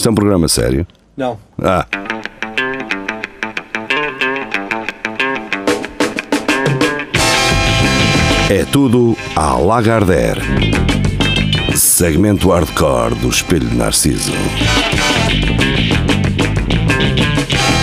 [0.00, 0.86] Isto é um programa sério?
[1.14, 1.38] Não.
[1.62, 1.86] Ah.
[8.48, 10.40] É tudo à Lagardère.
[11.76, 14.32] Segmento hardcore do Espelho de Narciso.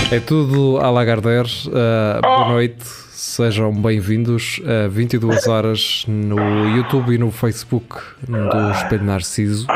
[0.09, 1.47] É tudo à Lagardère.
[1.67, 2.83] Uh, boa noite.
[3.11, 7.95] Sejam bem-vindos a 22 horas no YouTube e no Facebook
[8.27, 9.67] do Espelho Narciso.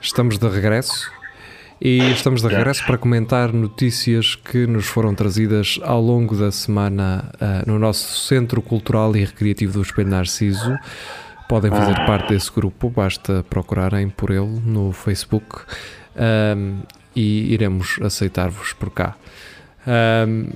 [0.00, 1.17] Estamos de regresso
[1.80, 7.30] e estamos de regresso para comentar notícias que nos foram trazidas ao longo da semana
[7.34, 10.76] uh, no nosso Centro Cultural e Recreativo do Espelho Narciso.
[11.48, 15.60] Podem fazer parte desse grupo, basta procurarem por ele no Facebook
[16.56, 16.80] um,
[17.14, 19.16] e iremos aceitar-vos por cá.
[19.86, 20.50] Um,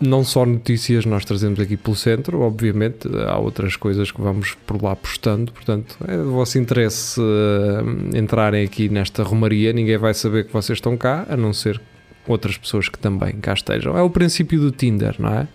[0.00, 4.82] não só notícias nós trazemos aqui pelo centro, obviamente, há outras coisas que vamos por
[4.82, 10.46] lá postando, portanto, é do vosso interesse uh, entrarem aqui nesta romaria, ninguém vai saber
[10.46, 11.80] que vocês estão cá, a não ser
[12.26, 13.96] outras pessoas que também cá estejam.
[13.96, 15.48] É o princípio do Tinder, não é?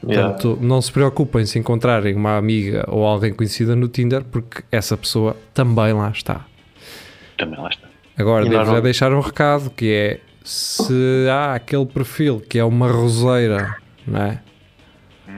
[0.00, 0.66] Portanto, yeah.
[0.66, 5.36] não se preocupem se encontrarem uma amiga ou alguém conhecida no Tinder, porque essa pessoa
[5.52, 6.46] também lá está.
[7.36, 7.88] Também lá está.
[8.16, 12.90] Agora, devo já deixar um recado que é se há aquele perfil que é uma
[12.90, 14.40] roseira, não é?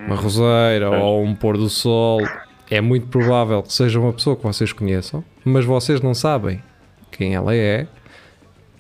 [0.07, 2.21] Uma roseira ou um pôr do sol,
[2.71, 6.63] é muito provável que seja uma pessoa que vocês conheçam, mas vocês não sabem
[7.11, 7.89] quem ela é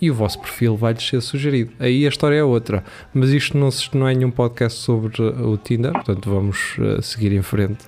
[0.00, 1.72] e o vosso perfil vai-lhes ser sugerido.
[1.81, 2.84] Aí a história é outra.
[3.12, 7.42] Mas isto não, não é nenhum podcast sobre o Tinder, portanto vamos uh, seguir em
[7.42, 7.84] frente.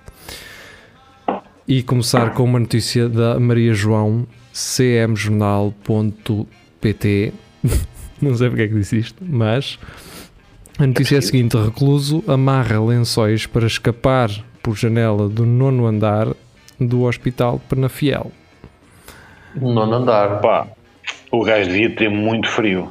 [1.68, 7.32] E começar com uma notícia da Maria João, cmjornal.pt.
[8.30, 9.78] não sei porque é que disse isto, mas
[10.78, 14.30] a notícia é a seguinte: recluso amarra lençóis para escapar
[14.62, 16.28] por janela do nono andar
[16.80, 18.30] do Hospital Penafiel.
[19.54, 20.66] Nono andar, pá.
[21.30, 22.90] O gajo devia ter muito frio.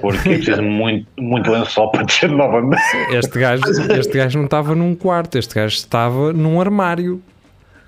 [0.00, 2.80] Porque precisa muito, muito lençol para descer novamente.
[3.10, 3.62] Este gajo,
[3.98, 7.22] este gajo não estava num quarto, este gajo estava num armário.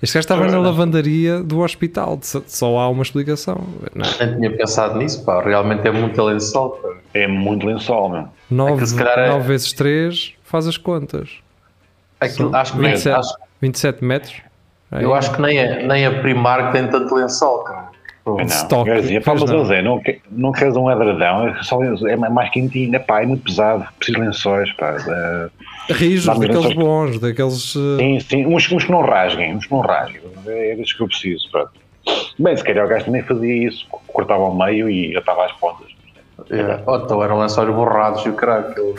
[0.03, 3.63] Este gajo estava na lavandaria do hospital, só há uma explicação.
[3.95, 4.25] Não, é?
[4.25, 5.41] não tinha pensado nisso, pá.
[5.41, 6.71] Realmente é muito lençol.
[6.71, 6.89] Pá.
[7.13, 8.27] É muito lençol, meu.
[8.51, 11.29] 9, é 9 vezes 3, faz as contas.
[12.19, 14.41] Aquilo, acho que 27, nem, acho, 27 metros.
[14.91, 17.92] Aí, eu acho que nem a, nem a Primark tem tanto lençol, cara.
[18.25, 19.63] Não, stock, quer dizer, não.
[19.63, 20.01] Dizer, não,
[20.31, 24.19] não queres um edredão, é, só, é mais quentinho, é, pá, é muito pesado, preciso
[24.19, 24.95] de lençóis, pá.
[25.89, 26.75] Rijos, daqueles lençóis.
[26.75, 27.75] bons, daqueles...
[27.75, 27.97] Uh...
[27.97, 31.07] Sim, sim, uns, uns que não rasguem, uns que não rasguem, é desses que eu
[31.07, 31.71] preciso, pronto.
[32.39, 35.87] Bem, se calhar o gajo também fazia isso, cortava ao meio e atava às pontas.
[36.49, 36.81] É.
[36.85, 38.95] Oh, então eram lençóis borrados e o caralho.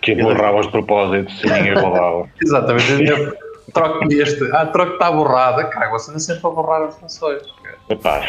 [0.00, 2.28] Que borrava os propósitos e ninguém rodava.
[2.42, 3.34] Exatamente,
[3.72, 7.42] troco este, ah, troco está borrada, cara, você não sempre a borrar os lençóis.
[7.88, 8.26] Epá.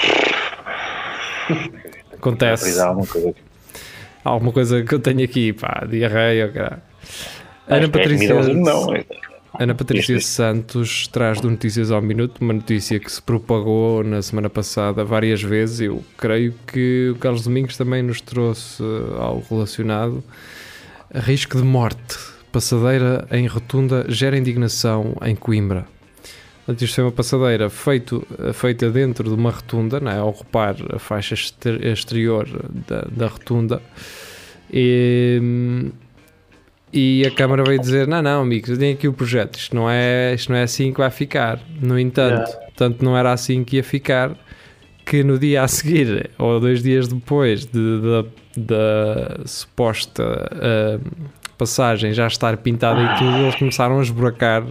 [2.14, 2.80] Acontece.
[2.80, 3.36] Alguma coisa,
[4.24, 6.84] alguma coisa que eu tenho aqui, pá, diarreia, cara.
[7.68, 9.06] Ana Patrícia, não, é.
[9.58, 14.50] Ana Patrícia Santos traz do Notícias ao Minuto uma notícia que se propagou na semana
[14.50, 15.80] passada várias vezes.
[15.82, 18.84] Eu creio que o Carlos Domingos também nos trouxe
[19.18, 20.24] algo relacionado.
[21.14, 22.18] Risco de morte.
[22.52, 25.86] Passadeira em rotunda gera indignação em Coimbra.
[26.68, 30.18] Isto foi uma passadeira feito, feita dentro de uma rotunda, não é?
[30.18, 32.48] ao ocupar a faixa exterior
[32.88, 33.82] da, da rotunda.
[34.74, 35.92] E,
[36.92, 39.88] e a Câmara veio dizer: Não, não, amigos, eu tenho aqui o projeto, isto não
[39.90, 41.60] é, isto não é assim que vai ficar.
[41.80, 44.36] No entanto, tanto não era assim que ia ficar,
[45.06, 47.68] que no dia a seguir, ou dois dias depois
[48.58, 51.28] da suposta uh,
[51.58, 54.64] passagem já estar pintada e tudo, eles começaram a esburacar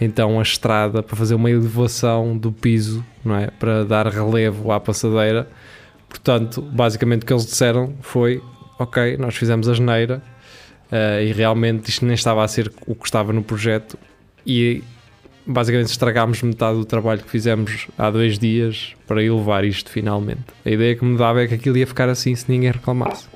[0.00, 3.48] então a estrada para fazer uma elevação do piso, não é?
[3.48, 5.48] Para dar relevo à passadeira.
[6.08, 8.42] Portanto, basicamente o que eles disseram foi:
[8.78, 10.22] ok, nós fizemos a geneira
[10.90, 13.98] uh, e realmente isto nem estava a ser o que estava no projeto
[14.46, 14.82] e
[15.46, 20.44] basicamente estragámos metade do trabalho que fizemos há dois dias para elevar isto finalmente.
[20.64, 23.26] A ideia que me dava é que aquilo ia ficar assim se ninguém reclamasse.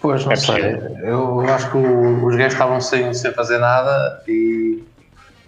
[0.00, 0.78] Pois, não é sei.
[1.02, 4.82] Eu acho que os gajos estavam sem, sem fazer nada e.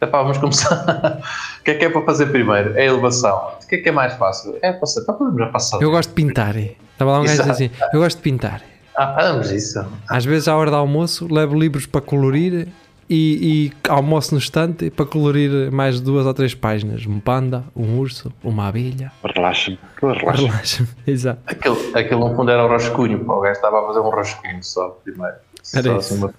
[0.00, 1.19] Epá, vamos começar.
[1.61, 2.77] o que é que é para fazer primeiro?
[2.77, 3.53] É a elevação.
[3.62, 4.56] O que é que é mais fácil?
[4.62, 5.03] É passar.
[5.03, 5.83] Então podemos já passar.
[5.83, 6.56] Eu gosto de pintar.
[6.56, 8.62] Estava lá um gajo assim: Eu gosto de pintar.
[8.97, 9.85] Ah, vamos isso.
[10.09, 12.67] Às vezes, à hora do almoço, levo livros para colorir
[13.08, 17.06] e, e almoço no estante para colorir mais duas ou três páginas.
[17.06, 19.10] Um panda, um urso, uma abelha.
[19.25, 19.78] Relaxa-me.
[20.00, 20.49] Relaxa-me.
[20.49, 21.40] Relaxa Exato.
[21.46, 23.22] Aquele, aquele no fundo era o rascunho.
[23.28, 25.37] o gajo estava a fazer um rascunho só primeiro.
[25.75, 26.14] Era só isso.
[26.14, 26.34] Assim uma,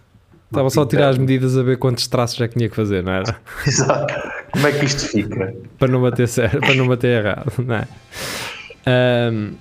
[0.46, 3.04] estava só a tirar as medidas a ver quantos traços é que tinha que fazer,
[3.04, 3.36] não era?
[3.66, 4.14] Exato.
[4.52, 5.56] Como é que isto fica?
[5.78, 7.88] para não bater certo, para não bater errado, não é?
[8.86, 9.54] Ahm,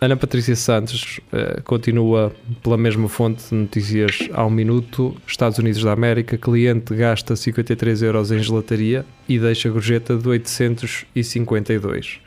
[0.00, 2.30] Ana Patrícia Santos eh, continua
[2.62, 5.16] pela mesma fonte de notícias ao minuto.
[5.26, 12.20] Estados Unidos da América, cliente gasta 53 euros em gelataria e deixa gorjeta de 852.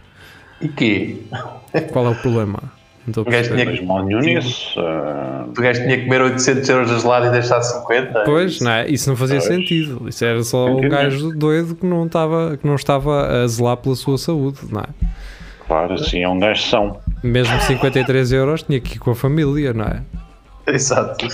[0.61, 1.17] E quê?
[1.91, 2.63] Qual é o problema?
[3.05, 3.65] Não estou a O gajo tinha
[4.03, 4.79] nenhum nisso.
[4.79, 8.23] O gajo tinha que comer 800 euros de gelado e deixar 50?
[8.25, 8.89] Pois, não é?
[8.89, 9.47] Isso não fazia Pois.
[9.47, 10.09] sentido.
[10.09, 10.89] Isso era só um Entendi.
[10.89, 14.87] gajo doido que não, estava, que não estava a zelar pela sua saúde, não é?
[15.67, 16.99] claro, assim é um gajo são.
[17.23, 20.01] Mesmo 53 euros tinha que ir com a família, não é?
[20.71, 21.27] Exato.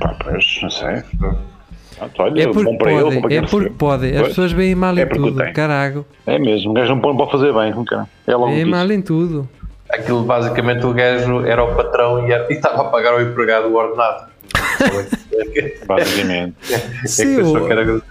[0.00, 1.02] Pá, pois, não sei.
[1.18, 4.16] Pronto, olha, É bom porque para ele, podem, é porque podem.
[4.16, 6.06] As pessoas veem mal em É tudo, carago.
[6.26, 8.04] É mesmo, um gajo não pode fazer bem, não quer.
[8.26, 8.66] É logo disso.
[8.70, 9.48] mal em tudo.
[9.90, 13.66] Aquilo basicamente o gajo era o patrão e, era- e estava a pagar ao empregado
[13.68, 14.30] o ordenado.
[15.86, 16.54] basicamente.
[16.72, 18.02] É que Sim, pensou o- que era-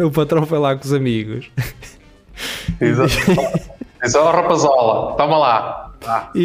[0.06, 1.50] o patrão foi lá com os amigos
[2.80, 3.12] Exato.
[4.04, 5.80] Disse, ó rapazola, toma lá.
[6.06, 6.40] Ah, e,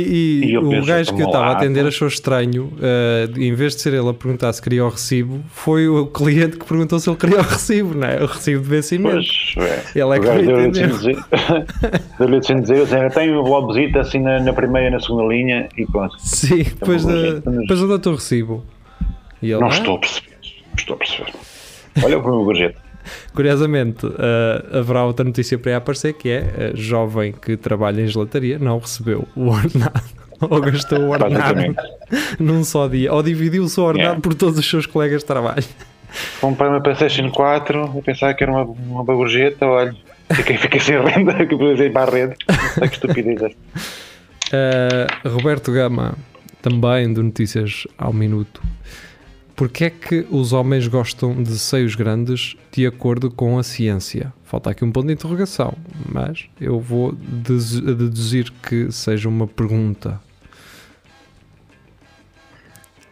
[0.46, 2.72] e E o gajo que eu "Toma estava a atender pá." achou estranho.
[2.82, 6.56] eh, em vez de ser ele a perguntar se queria o recibo, foi o cliente
[6.58, 8.24] que perguntou se ele queria o recibo, não é?
[8.24, 9.16] O recibo de vencimento.
[9.56, 9.84] Pois, é.
[10.00, 11.18] Ele é o que deu-lhe dizer,
[12.38, 15.86] assim dizer, assim, tem o visita assim na, na primeira e na segunda linha e
[15.86, 16.16] pronto.
[16.20, 18.64] Sim, depois, bom da, jeito, mas- depois do teu recibo.
[19.44, 20.38] Ele, Não "Ah, estou a perceber.
[20.78, 21.34] Estou a perceber.
[22.04, 22.78] Olha o meu gorjete.
[23.34, 28.08] Curiosamente, eh, haverá outra notícia para aí aparecer que é a jovem que trabalha em
[28.08, 30.02] gelataria não recebeu o ordenado
[30.42, 31.76] ou gastou o ordenado
[32.40, 34.22] num só dia ou dividiu o seu ordenado Yeah.
[34.22, 35.64] por todos os seus colegas de trabalho.
[36.42, 39.96] Comprei uma PlayStation 4, eu pensava que era uma, uma olha.
[40.32, 42.36] Fiquei, fiquei sem renda, que precisei ir para a rede.
[42.80, 43.52] Que estupidez é.
[44.52, 46.16] Eh, Roberto Gama,
[46.62, 48.62] também de Notícias ao Minuto.
[49.60, 54.32] Porquê é que os homens gostam de seios grandes de acordo com a ciência?
[54.46, 55.74] Falta aqui um ponto de interrogação,
[56.10, 60.18] mas eu vou dedu- deduzir que seja uma pergunta.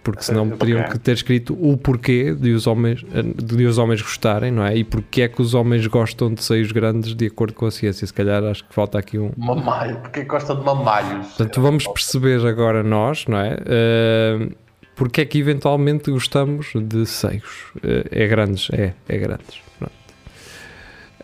[0.01, 3.03] Porque senão teriam que ter escrito o porquê de os, homens,
[3.43, 4.77] de os homens gostarem, não é?
[4.77, 8.07] E porquê é que os homens gostam de seios grandes de acordo com a ciência?
[8.07, 9.97] Se calhar acho que falta aqui um, mamalho.
[9.97, 11.27] Porque gosta de mamalhos?
[11.27, 13.57] Portanto, vamos perceber agora nós, não é?
[13.57, 14.66] Uh,
[14.97, 17.71] porque é que eventualmente gostamos de seios?
[17.77, 19.61] Uh, é grandes, é, é grandes.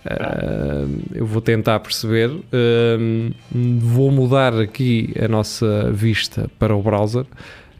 [0.06, 2.30] Uh, eu vou tentar perceber.
[2.30, 3.34] Uh,
[3.80, 7.26] vou mudar aqui a nossa vista para o browser,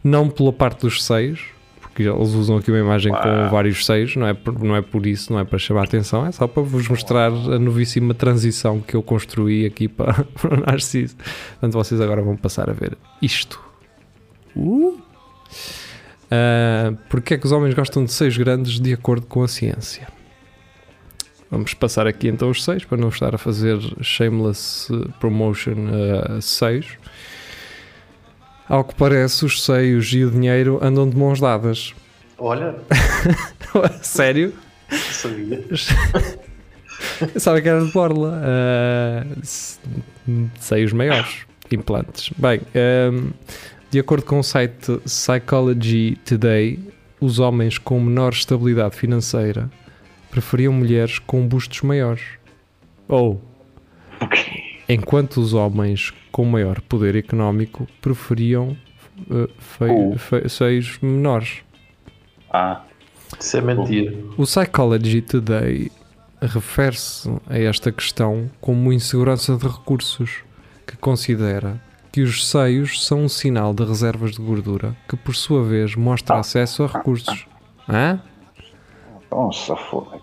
[0.02, 1.44] não pela parte dos seios,
[1.80, 3.50] porque eles usam aqui uma imagem com Uau.
[3.50, 6.26] vários seios, não é, por, não é por isso, não é para chamar a atenção,
[6.26, 10.60] é só para vos mostrar a novíssima transição que eu construí aqui para, para o
[10.60, 11.16] Narciso.
[11.52, 13.60] Portanto, vocês agora vão passar a ver isto.
[14.56, 15.03] Uh!
[16.34, 20.08] Uh, porque é que os homens gostam de seios grandes de acordo com a ciência?
[21.50, 25.76] Vamos passar aqui então os seios para não estar a fazer shameless uh, promotion
[26.36, 26.86] a seios.
[28.68, 31.94] Ao que parece, os seios e o dinheiro andam de mãos dadas.
[32.38, 32.74] Olha,
[34.02, 34.52] Sério?
[34.90, 35.64] sabia.
[37.34, 38.40] Eu sabia que era de borla.
[38.40, 39.78] Uh, se-
[40.58, 42.30] seios maiores, implantes.
[42.38, 42.60] Bem,
[43.12, 43.30] um,
[43.94, 46.80] de acordo com o site Psychology Today,
[47.20, 49.70] os homens com menor estabilidade financeira
[50.32, 52.22] preferiam mulheres com bustos maiores.
[53.06, 53.40] Ou,
[54.88, 58.76] enquanto os homens com maior poder económico preferiam
[59.30, 59.48] uh,
[59.80, 60.18] Oh.
[60.18, 61.58] fe- seios menores.
[62.52, 62.82] Ah,
[63.38, 64.12] Isso é mentira.
[64.36, 65.88] O Psychology Today
[66.42, 70.38] refere-se a esta questão como insegurança de recursos,
[70.84, 71.80] que considera
[72.14, 76.36] que os seios são um sinal de reservas de gordura, que por sua vez mostra
[76.36, 77.44] acesso a recursos.
[77.88, 78.20] Hã?
[79.32, 80.20] nossa, foda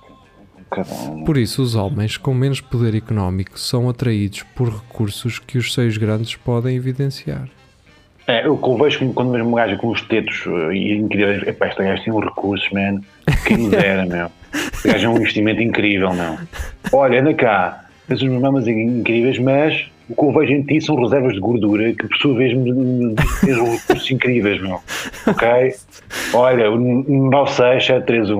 [0.71, 0.87] Cada.
[1.25, 5.97] Por isso, os homens com menos poder económico são atraídos por recursos que os seios
[5.97, 7.49] grandes podem evidenciar.
[8.25, 11.45] É, eu que vejo como quando vejo um gajo com os tetos eh, e incríveis,
[11.45, 13.01] epá, este gajo tem um recursos, man,
[13.45, 14.31] quem me dera, meu.
[14.53, 16.37] Este gajo é um investimento incrível, meu.
[16.93, 20.95] Olha, anda cá, tens umas mamas incríveis, mas o que eu vejo em ti são
[20.95, 24.79] reservas de gordura que por sua vez tens recursos incríveis, meu.
[25.25, 25.47] Ok?
[26.33, 28.39] Olha, o 96731.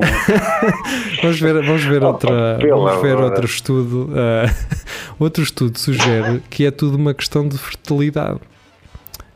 [1.21, 4.09] Vamos ver, vamos ver, outra, vamos ver outro estudo.
[4.15, 4.45] ah,
[5.19, 8.39] outro estudo sugere que é tudo uma questão de fertilidade.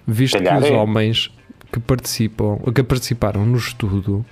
[0.06, 0.74] Visto que Calhar os é.
[0.74, 1.32] homens
[1.72, 4.26] que, participam, que participaram no estudo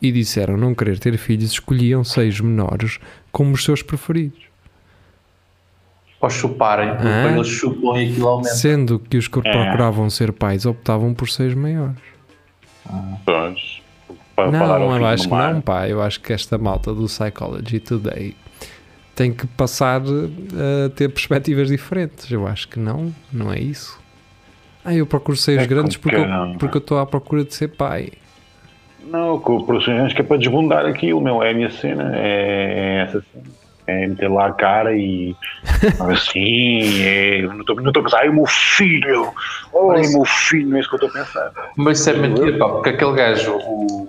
[0.00, 2.98] e disseram não querer ter filhos escolhiam seis menores
[3.30, 4.51] como os seus preferidos.
[6.22, 7.32] Ou chuparem, porque Ah.
[7.32, 8.50] eles chupam e aquilo aumenta.
[8.54, 9.42] Sendo que os que É.
[9.52, 11.96] procuravam ser pais optavam por seis maiores.
[13.26, 13.82] Pois.
[14.36, 15.52] Para, ao Não, eu fim acho que mar.
[15.54, 15.88] não, pá.
[15.88, 18.34] Eu acho que esta malta do Psychology Today
[19.14, 22.30] tem que passar a ter perspectivas diferentes.
[22.30, 24.00] Eu acho que não, não é isso.
[24.84, 26.24] Ah, eu procuro seios É grandes porque eu,
[26.58, 28.10] porque eu estou à procura de ser pai.
[29.04, 32.98] Não, com o profissionais que é para desbundar aquilo, meu, é a minha cena, é,
[33.00, 33.44] é essa cena.
[33.92, 35.36] É meter lá a cara e
[36.00, 39.32] assim, é, não estou a pensar, ai o meu filho,
[39.74, 41.52] ai o meu filho, é isso que eu estou a pensar.
[41.76, 44.08] Mas isso é mentira, pá, porque aquele gajo, o,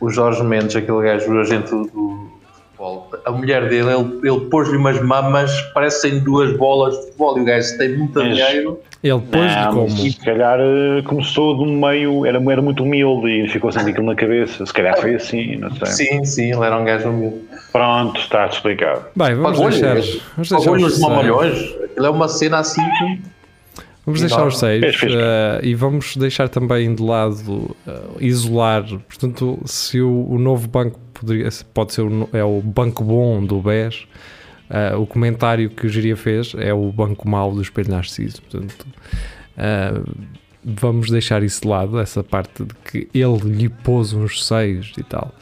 [0.00, 2.39] o Jorge Mendes, aquele gajo, o agente do
[2.80, 7.42] futebol, a mulher dele, ele, ele pôs-lhe umas mamas, parecem duas bolas de futebol, e
[7.42, 8.80] o gajo tem muito Mas- dinheiro.
[9.02, 9.90] Ele pôs-lhe Não, como?
[9.90, 14.04] Se calhar eh, começou de um meio, era, era muito humilde e ficou sem aquilo
[14.04, 14.66] na cabeça.
[14.66, 15.86] Se calhar foi assim, não sei.
[15.86, 17.36] Sim, sim, ele era um gajo humilde.
[17.72, 19.06] Pronto, está explicado.
[19.16, 23.22] Bem, vamos deixar, ele vamos deixar Pagou-lhe os mamalhões, aquilo é uma cena assim que...
[24.04, 25.12] Vamos deixar os Fez, fez.
[25.14, 28.84] eh, e vamos deixar também de lado eh, isolar.
[29.08, 33.60] Portanto, se o, o novo banco poderia, pode ser o, é o banco bom do
[33.60, 34.06] BES,
[34.70, 38.40] eh, o comentário que o Giria fez é o banco mau do Espelho Narciso.
[38.42, 38.86] Portanto,
[39.56, 40.00] eh,
[40.64, 45.02] vamos deixar isso de lado, essa parte de que ele lhe pôs uns seios e
[45.02, 45.32] tal.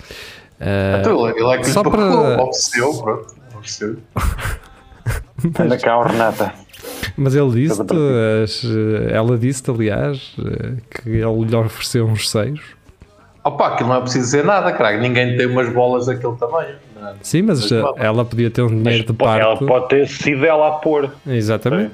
[1.00, 3.96] Então, ele é que só para- ofereceu, pronto, ofereceu.
[5.58, 6.52] Anda cá, o Renata.
[7.16, 7.80] Mas ele disse,
[9.12, 12.60] ela disse, aliás, eh, que ele lhe ofereceu uns seios.
[13.48, 16.74] Opa, aquilo não é preciso dizer nada, caralho, ninguém tem umas bolas daquele tamanho.
[17.00, 17.14] não é?
[17.22, 18.00] Sim, mas Mas vamos.
[18.00, 19.66] ela podia ter um Mas dinheiro de pode- ela parte.
[19.66, 21.10] pode ter sido ela a pôr.
[21.26, 21.92] Exatamente.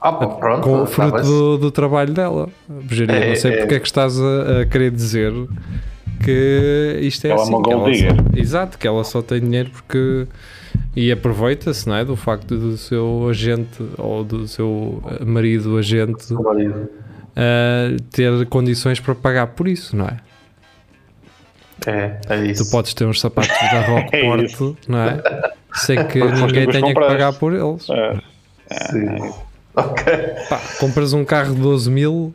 [0.00, 0.62] Ah, pá, pronto.
[0.62, 2.48] com o tá fruto do, do trabalho dela.
[2.68, 3.56] Virginia, É, não sei é.
[3.58, 5.32] porque é que estás a, a querer dizer
[6.24, 7.54] que isto é Ela é assim.
[7.54, 10.26] uma que ela só- exato, que ela só tem dinheiro porque.
[10.94, 12.04] E aproveita-se, não é?
[12.04, 16.26] Do facto do seu agente ou do seu eh, marido agente
[17.36, 20.16] eh, ter condições para pagar por isso, não é?
[21.86, 22.64] É, é isso.
[22.64, 24.76] Tu podes ter uns sapatos da Rockport, isso.
[24.88, 25.22] não é?
[25.74, 27.12] Sem que Porque ninguém que tenha que compraste.
[27.12, 27.88] pagar por eles.
[27.90, 28.20] É,
[28.90, 29.32] Sim.
[29.76, 30.04] Ok.
[30.48, 32.34] Pá, compras um carro de 12 mil,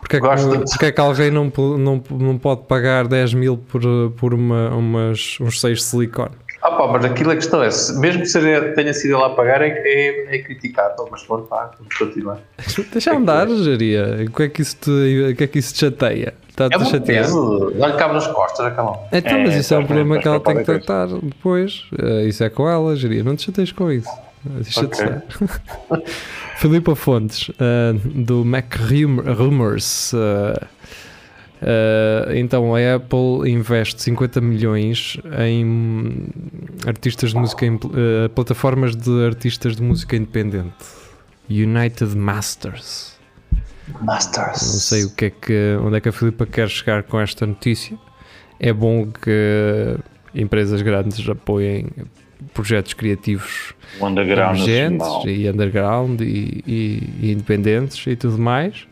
[0.00, 0.26] porque é que,
[0.70, 3.80] porque é que alguém não, não, não pode pagar 10 mil por,
[4.16, 6.34] por uma, umas, uns 6 de silicone?
[6.62, 9.30] Ah, pá, mas aquilo a questão é, se- mesmo que seja, tenha sido ele a
[9.30, 12.38] pagar, é, é, é criticável, mas pronto, pá, vamos continuar.
[12.92, 14.26] Deixa andar, Jaria.
[14.28, 16.34] O que é que isso te, o que é que isso te chateia?
[16.50, 17.22] Está-te É chatear?
[17.24, 18.66] peso, dá-lhe cabo nas costas.
[18.66, 20.82] Então, É, mas isso é um problema que ela tem que ter.
[20.84, 21.84] tratar depois.
[21.98, 23.24] Eh, Isso é com ela, Jaria.
[23.24, 24.10] Não te chateias com isso.
[24.44, 25.06] Deixa-te Ok.
[25.06, 26.02] estar.
[26.58, 30.12] Filipa Fontes, eh, do Mac Rum- Rumors.
[30.12, 30.66] eh,
[31.62, 36.26] eh, então, a Apple investe 50 milhões em
[36.86, 40.74] artistas de música, eh, plataformas de artistas de música independente.
[41.48, 43.18] United Masters.
[44.00, 44.62] Masters.
[44.62, 47.44] Não sei o que é que, onde é que a Filipa quer chegar com esta
[47.46, 47.98] notícia.
[48.58, 49.96] É bom que
[50.34, 51.86] empresas grandes apoiem
[52.54, 58.86] projetos criativos emergentes e underground e, e- e independentes e tudo mais.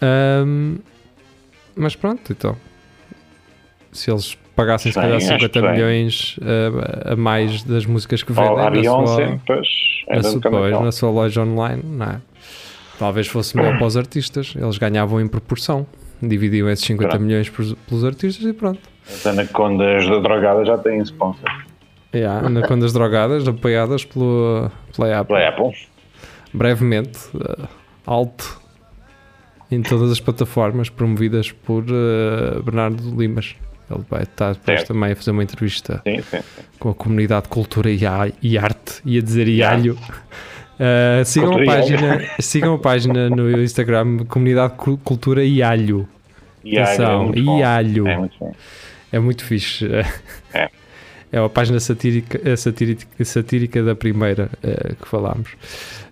[0.00, 0.76] Ahm,
[1.76, 2.56] mas pronto, então.
[3.92, 5.72] Se eles pagassem se calhar acho 50 que bem.
[5.72, 9.22] milhões ah, a mais das músicas que vendem A na Beyoncé, sua,
[10.08, 10.84] é na, sua, pois, dela.
[10.84, 12.20] na sua loja online, não é?
[12.98, 14.54] Talvez fosse melhor para os artistas.
[14.56, 15.86] Eles ganhavam em proporção.
[16.22, 17.22] Dividiam esses 50 Pronto.
[17.24, 18.78] milhões por- pelos artistas e pronto.
[19.08, 21.50] As anacondas da drogada já têm sponsor.
[22.14, 25.34] Yeah, Anacondas drogadas, apoiadas pelo, pela Apple.
[25.36, 25.76] Pela Apple.
[26.54, 27.66] Brevemente, uh,
[28.06, 28.60] alto
[29.74, 33.54] em todas as plataformas promovidas por uh, Bernardo Limas.
[33.90, 36.38] Ele vai estar depois também a fazer uma entrevista Sim, sim.
[36.38, 36.62] sim.
[36.78, 39.86] com a comunidade Cultura e, a- e Arte, dizer E arte.
[39.88, 39.98] Ialho.
[40.80, 46.08] Uh, sigam, a Cultura página, sigam a página no Instagram Comunidade Cu- Cultura e Alho.
[46.64, 47.58] E a água é muito bom.
[47.58, 48.08] e alho.
[48.08, 48.56] É muito.
[49.12, 49.86] É muito fixe.
[50.54, 50.70] É.
[51.32, 55.48] É uma página satírica, a satírica, satírica da primeira eh, que falámos.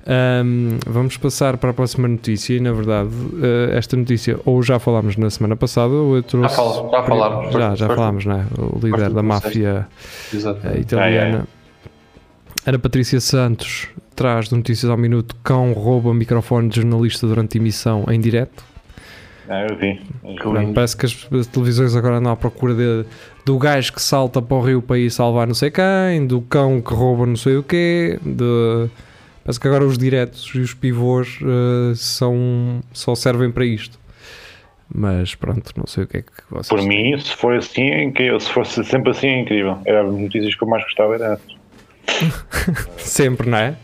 [0.07, 3.11] Ahm, vamos passar para a próxima notícia e, na verdade,
[3.43, 6.57] eh, esta notícia ou já falámos na semana passada ou eu trouxe...
[6.57, 7.53] já falámos.
[7.53, 8.45] Já, já Foste- falámos, não é?
[8.59, 9.87] O líder da máfia
[10.33, 11.47] eh, italiana.
[12.67, 18.07] Ana Patrícia Santos traz de notícias ao minuto cão rouba microfone de jornalista durante emissão
[18.09, 18.65] em direto.
[19.49, 20.00] Ah, eu vi.
[20.75, 23.05] Parece que as televisões agora andam à procura de,
[23.45, 26.81] do gajo que salta para o rio para ir salvar não sei quem, do cão
[26.81, 28.89] que rouba não sei o quê, de...
[29.43, 33.99] Parece que agora os diretos e os pivôs eh, são, só servem para isto.
[34.93, 36.69] Mas pronto, não sei o que é que vocês...
[36.69, 38.39] Por mim, se for assim, é incrível.
[38.39, 39.79] Se fosse sempre assim, é incrível.
[39.87, 41.41] Era as notícias que eu mais gostava, era.
[42.99, 43.77] Sempre, não é?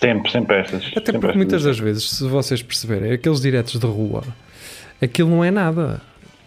[0.00, 0.84] Sempre, sempre estas.
[0.88, 4.24] Até sempre porque muitas das vezes, se vocês perceberem, aqueles diretos de rua,
[5.00, 6.02] aquilo não é nada.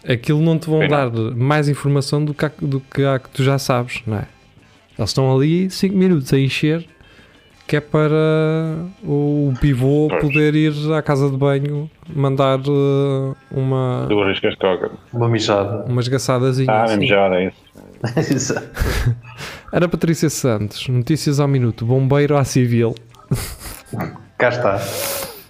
[0.08, 3.42] Aquilo não te vão dar mais informação do que, há- do que há que tu
[3.42, 4.26] já sabes, não é?
[4.98, 6.86] Eles estão ali 5 minutos a encher,
[7.66, 8.14] que é para
[9.04, 10.22] o pivô Pois.
[10.22, 14.90] poder ir à casa de banho mandar eh, uma, Duas vezes que as toca.
[15.12, 15.84] Uma mijada.
[15.88, 16.68] umas gaçadazinhas.
[16.68, 17.06] Ah, assim.
[17.06, 18.54] já era isso.
[19.72, 22.94] Ana Patrícia Santos, notícias ao minuto, bombeiro à civil.
[24.38, 24.80] Cá está.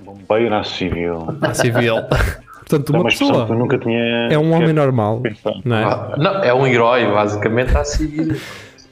[0.00, 1.26] Bombeiro na civil.
[1.42, 1.96] À civil.
[2.68, 4.28] Portanto, É uma uma que eu pessoa nunca tinha.
[4.30, 5.60] é um homem normal, pensado.
[5.64, 5.84] não é?
[5.84, 8.28] Ah, Não, é um herói, basicamente, assim.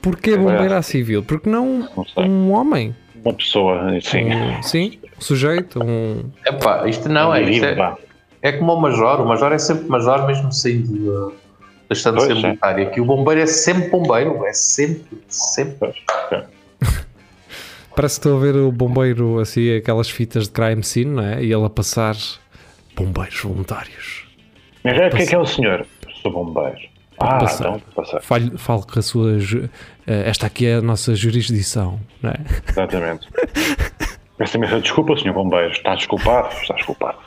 [0.01, 1.23] Porquê bombeiro à civil?
[1.23, 2.95] Porque não Não um homem?
[3.23, 4.33] Uma pessoa, sim.
[4.33, 6.23] Um, sim, um sujeito, um...
[6.45, 7.41] Epá, isto não é.
[7.41, 7.95] Isto é,
[8.43, 9.19] é como o Major.
[9.21, 11.35] O Major é sempre Major, mesmo saindo de,
[11.89, 12.47] deixando de Pois, é.
[12.47, 12.79] militar.
[12.79, 14.45] E aqui o bombeiro é sempre bombeiro.
[14.45, 15.91] É sempre, sempre.
[17.95, 21.41] Parece que estou a ver o bombeiro assim, aquelas fitas de crime scene, não é?
[21.43, 22.15] E ele a passar
[22.95, 24.25] bombeiros voluntários.
[24.83, 25.85] Mas é, o que é que é o senhor?
[26.21, 26.77] Sou bombeiro.
[27.19, 27.67] Ah, passar.
[27.69, 28.21] então, passar.
[28.21, 29.39] Fale, fale com a sua.
[29.39, 29.69] ju-
[30.05, 32.35] eh, Esta aqui é a nossa jurisdição, não é?
[32.69, 33.27] Exatamente.
[34.37, 35.71] Peço imensa desculpa, senhor bombeiro.
[35.71, 36.49] Está desculpado?
[36.61, 37.17] Está desculpado.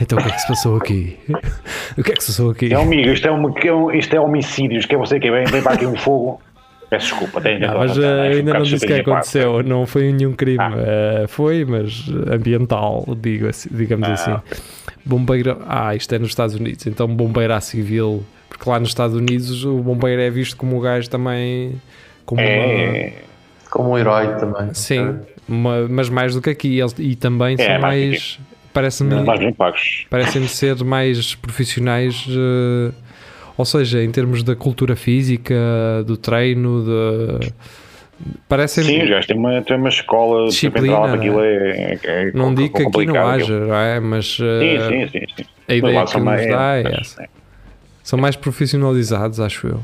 [0.00, 1.18] Então o que é que se passou aqui?
[1.98, 2.72] O que é que se passou aqui?
[2.72, 5.28] É um amigo, isto é, um, que é isto é homicídios, que é você que
[5.30, 6.40] vem, vem para aqui um fogo.
[6.90, 10.32] Peço desculpa, tem Não, mas eh, ainda não disse o que aconteceu, não foi nenhum
[10.32, 10.72] crime, Ah.
[10.76, 14.34] eh, foi, mas ambiental, digo assim- digamos assim.
[15.04, 19.14] Bombeiro, ah, isto é nos Estados Unidos, então bombeiro à civil, porque lá nos Estados
[19.16, 21.80] Unidos o bombeiro é visto como o gajo também,
[22.24, 23.12] como uma, É,
[23.70, 24.72] Como um herói também.
[24.72, 25.14] sim,
[25.46, 28.40] uma- mas mais do que aqui, eles, e também É, são mais mais,
[28.72, 30.06] parece-me, mais bem pagos.
[30.08, 32.92] parecem ser mais profissionais, eh,
[33.58, 35.54] ou seja, em termos da cultura física,
[36.06, 37.52] do treino, de,
[38.48, 42.32] parecem Sim, os gajos têm uma, têm uma escola Disciplina, para aquilo é, é, é
[42.32, 43.98] Não digo que aqui não haja, não é?
[43.98, 45.26] mas eh, Sim, sim, sim.
[45.36, 45.44] sim.
[45.68, 47.28] a ideia que são nos mais- dá é é, essa.
[48.04, 49.80] São mais profissionalizados, acho eu.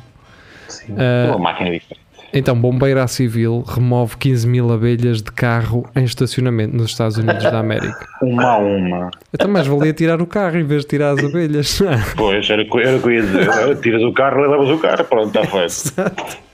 [0.69, 0.95] Sim.
[0.97, 2.04] Eh, Uma máquina diferente.
[2.35, 7.43] Então, bombeiro à civil remove 15 mil abelhas de carro em estacionamento nos Estados Unidos
[7.43, 8.07] da América.
[8.21, 9.11] Uma a uma.
[9.33, 11.81] Então, mais valia tirar o carro em vez de tirar as abelhas.
[11.83, 12.03] é?
[12.17, 13.81] Pois, era, era o que eu ia dizer.
[13.81, 16.45] Tiras o carro, levas o carro, pronto, está feito.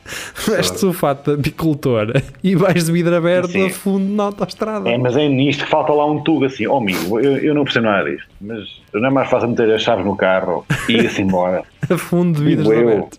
[0.46, 3.66] Vestes o fato de apicultora e vais de vidro aberto Sim.
[3.66, 4.90] a fundo na autostrada.
[4.90, 6.66] É, mas é nisto que falta lá um tubo assim.
[6.66, 8.60] Oh, amigo, eu, eu não percebo nada disto, mas
[8.92, 11.62] não é mais fácil meter as chaves no carro e ir-se embora.
[11.88, 12.88] A fundo de eu.
[12.88, 13.18] abertos.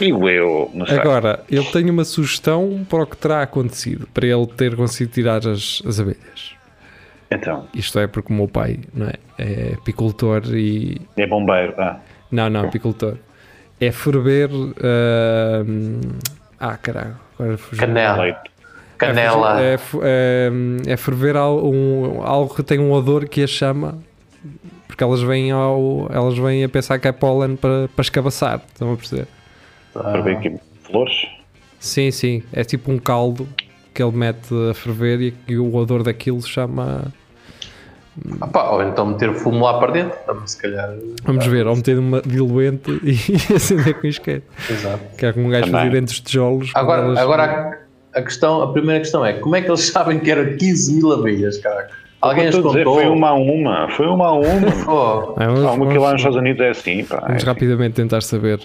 [0.00, 0.98] Digo eu, não sei.
[0.98, 5.46] Agora, eu tenho uma sugestão para o que terá acontecido, para ele ter conseguido tirar
[5.46, 6.54] as, as abelhas.
[7.30, 11.00] Então, Isto é porque o meu pai não é, é apicultor e.
[11.16, 11.74] é bombeiro.
[11.78, 11.98] Ah,
[12.32, 13.14] Não, não, apicultor.
[13.80, 14.50] É ferver.
[14.52, 16.00] ahm,
[16.58, 17.16] ah, caralho.
[17.38, 17.86] Agora fugiu.
[17.86, 18.22] Canela.
[18.22, 18.40] leite.
[18.98, 19.62] Canela.
[19.62, 20.50] É, é,
[20.92, 23.98] é ferver al- um- algo que tem um odor que a chama.
[24.86, 28.60] Porque elas vêm, ao, elas vêm a pensar que é pólen para, para escabaçar.
[28.72, 29.26] Estão a perceber?
[29.92, 31.26] Para ver aqui flores.
[31.78, 32.42] Sim, sim.
[32.52, 33.48] É tipo um caldo
[33.94, 37.12] que ele mete a ferver e, e o odor daquilo chama.
[38.40, 40.18] Ah, pá, ou então meter fumo lá para dentro.
[40.46, 40.90] Se calhar.
[41.24, 44.42] Vamos ver, ou meter uma diluente e acender com isqueiro.
[44.68, 45.00] Exato.
[45.16, 46.70] Que é como um gajo fazia dentro dos tijolos.
[46.74, 47.80] Agora, elas- agora
[48.14, 50.94] a, a questão, a primeira questão é como é que eles sabem que era 15
[50.94, 51.88] mil abelhas, cara?
[52.20, 52.94] Alguém as a dizer, contou?
[52.96, 53.88] foi uma a uma.
[53.92, 54.68] Foi uma a uma.
[54.86, 57.20] Oh, vamos- Há uma que lá nos Estados Unidos é assim, pá.
[57.26, 58.60] Vamos é rapidamente tentar saber.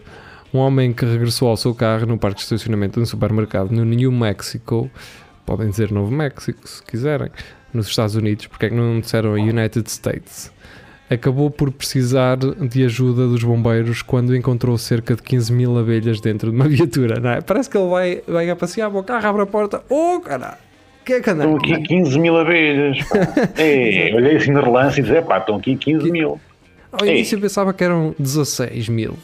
[0.55, 3.83] Um homem que regressou ao seu carro no parque de estacionamento de um supermercado no
[3.83, 4.89] New Mexico,
[5.45, 7.27] podem dizer Novo México se quiserem,
[7.73, 10.49] nos Estados Unidos, porque é que não disseram United States?
[11.09, 16.49] Acabou por precisar de ajuda dos bombeiros quando encontrou cerca de 15 mil abelhas dentro
[16.51, 17.41] de uma viatura, não é?
[17.41, 20.57] Parece que ele vai, vai a passear o carro, abre a porta, oh cara,
[21.01, 21.73] o que é que anda Estão aqui?
[21.73, 23.03] aqui 15 mil abelhas.
[23.09, 23.17] pá.
[23.61, 26.39] É, olhei assim no relance e disse: pá, estão aqui 15 mil.
[26.93, 29.17] Ao início eu pensava que eram 16 mil.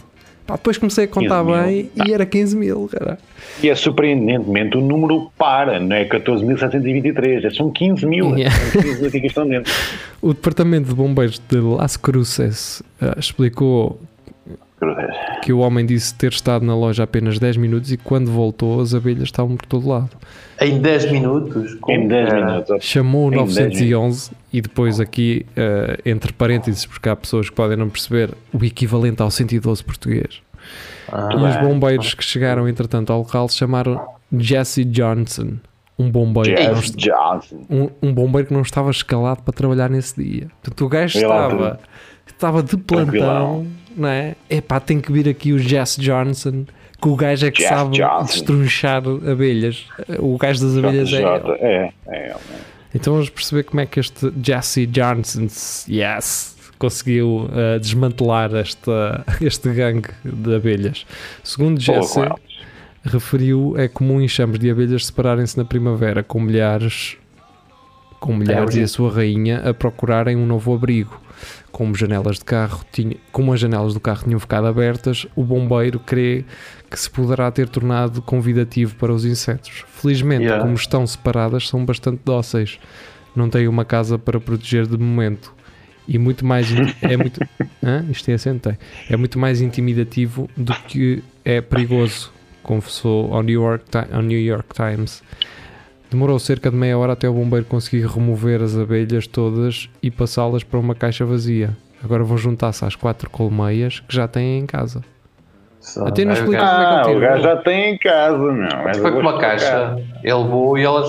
[0.45, 1.63] Pá, depois comecei a contar 15 mil.
[1.65, 3.17] bem e era 15 mil, cara.
[3.63, 8.37] E é surpreendentemente o número para, não é 14.723, é- são 15 mil.
[8.37, 8.55] Yeah.
[8.71, 9.71] São 15 aqui que estão dentro.
[10.21, 13.99] O Departamento de Bombeiros de Las Cruces eh, explicou.
[15.41, 18.93] Que o homem disse ter estado na loja apenas 10 minutos e quando voltou as
[18.93, 20.09] abelhas estavam por todo lado.
[20.59, 21.75] em 10 minutos?
[21.75, 22.45] como Em 10 era?
[22.45, 22.83] minutos.
[22.85, 27.55] Chamou o Em 10 911 e depois aqui, eh, entre parênteses, porque há pessoas que
[27.55, 30.41] podem não perceber, o equivalente ao 112 português.
[31.11, 33.99] Ah, E os bombeiros que chegaram entretanto ao local chamaram
[34.37, 35.53] Jesse Johnson,
[35.99, 37.65] um bombeiro, que não Jeff Johnson.
[37.69, 40.47] um, um bombeiro que não estava escalado para trabalhar nesse dia.
[40.61, 41.79] Portanto, o gajo estava,
[42.25, 43.67] estava de plantão, Tranquilão.
[43.95, 44.35] Não é?
[44.49, 46.65] Epá, tem que vir aqui o Jess Johnson,
[47.01, 48.25] que o gajo é que Jess sabe Johnson.
[48.25, 49.85] destrunchar abelhas.
[50.19, 51.57] O gajo das abelhas é J, ele.
[51.59, 52.39] é, é ele.
[52.93, 55.47] Então vamos perceber como é que este Jesse Johnson,
[55.89, 61.05] yes, conseguiu uh, desmantelar esta, este gangue de abelhas.
[61.43, 62.19] Segundo Jesse,
[63.03, 67.17] referiu é comum enxames de abelhas separarem-se na primavera com milhares
[68.21, 71.19] com milhares e a sua rainha a procurarem um novo abrigo.
[71.71, 75.99] Como janelas de carro tinha, como as janelas do carro tinham ficado abertas, o bombeiro
[75.99, 76.43] crê
[76.89, 79.85] que se poderá ter tornado convidativo para os insetos.
[79.87, 80.63] Felizmente, Yeah.
[80.63, 82.79] como estão separadas, são bastante dóceis.
[83.35, 85.53] Não têm uma casa para proteger de momento.
[86.07, 86.67] E muito mais
[87.01, 87.39] é muito
[87.83, 88.05] Hã?
[88.09, 88.77] isto é tem.
[89.09, 94.69] é muito mais intimidativo do que é perigoso, confessou ao New York, ao New York
[94.73, 95.23] Times.
[96.11, 100.61] Demorou cerca de meia hora até o bombeiro conseguir remover as abelhas todas e passá-las
[100.63, 101.69] para uma caixa vazia.
[102.03, 105.01] Agora vão juntar-se às quatro colmeias que já têm em casa.
[105.79, 107.21] Só- Até não o explica- gajo- Como é que Ah, ele o tirou?
[107.21, 108.83] gajo já tem em casa, meu.
[108.83, 111.07] Mas Foi com uma caixa, ele levou e elas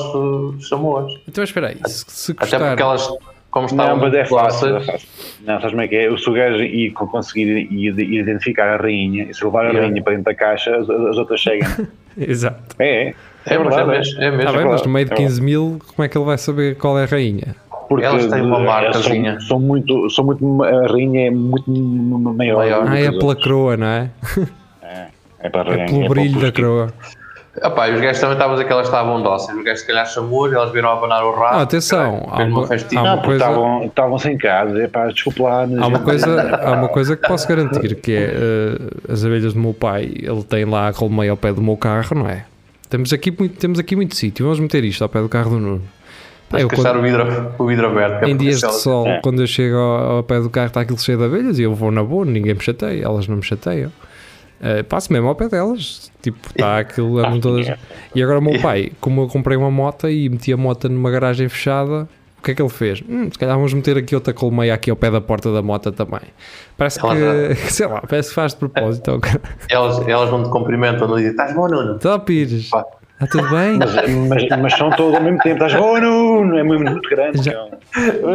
[0.66, 1.12] chamou-as.
[1.28, 3.06] Então espera aí, se, se Até porque elas,
[3.50, 5.08] como Não, estavam mas é fácil, é fácil.
[5.44, 6.16] Não, sabes como é que é?
[6.16, 9.68] Se o gajo ir co- conseguir ir- ir identificar a rainha, e se levar a
[9.70, 9.88] Yeah.
[9.88, 11.68] rainha para dentro da caixa, as, as outras chegam.
[12.16, 12.76] Exato.
[12.78, 13.14] É,
[13.46, 13.54] é.
[13.54, 14.40] É, mas é mesmo, é mesmo.
[14.42, 16.76] Está bem, mas no meio de é 15 mil, como é que ele vai saber
[16.76, 17.54] qual é a rainha?
[17.88, 19.32] Porque Elas têm uma eh, marcazinha.
[19.40, 22.56] São, são muito, são muito, a rainha é muito maior.
[22.58, 22.84] Maior.
[22.84, 23.44] do Ah, é pela outras.
[23.44, 24.10] croa, não é?
[25.40, 25.86] É para a É rainha.
[25.88, 26.92] pelo é brilho para da o croa.
[27.54, 29.58] Epá, os gajos também estavam a dizer que elas estavam dóceis.
[29.58, 31.58] Os gajos se calhar chamou elas viram a abanar o rabo.
[31.58, 32.66] Ah, atenção, há uma- há uma
[33.18, 35.60] coisa- estavam, estavam sem casa, é pá, desculpa lá.
[35.80, 39.60] Há uma, coisa, há uma coisa que posso garantir, que é eh, as abelhas do
[39.60, 42.46] meu pai, ele tem lá a colmeia ao pé do meu carro, não é?
[42.92, 45.58] Temos aqui muito, temos aqui muito sítio, vamos meter isto ao pé do carro do
[45.58, 45.82] Nuno.
[46.50, 48.22] Pá, eu quando- o vidro, o vidro aberto.
[48.24, 49.18] é em dias se de sol, É.
[49.22, 51.74] quando eu chego ao, ao pé do carro está aquilo cheio de abelhas e eu
[51.74, 53.90] vou na boa, ninguém me chateia, elas não me chateiam.
[54.60, 57.66] Eh, passo mesmo ao pé delas, tipo, está aquilo, andam todas.
[58.14, 61.10] E agora o meu pai, como eu comprei uma moto e meti a moto numa
[61.10, 62.06] garagem fechada,
[62.42, 63.00] o que é que ele fez?
[63.08, 65.92] Hum, se calhar vamos meter aqui outra colmeia aqui ao pé da porta da moto
[65.92, 66.20] também.
[66.76, 69.16] Parece Ela que, sei lá, parece que faz de propósito.
[69.20, 69.40] cara.
[69.70, 71.94] Elas, elas não te cumprimentam, não dizem, estás bom, Nuno?
[71.94, 72.84] Então, Pires, Pá.
[73.14, 73.78] está tudo bem?
[73.78, 73.94] Mas,
[74.28, 75.64] mas, mas são todos ao mesmo tempo.
[75.64, 76.58] Estás bom, Nuno?
[76.58, 77.44] É muito, muito grande.
[77.44, 77.68] Já-.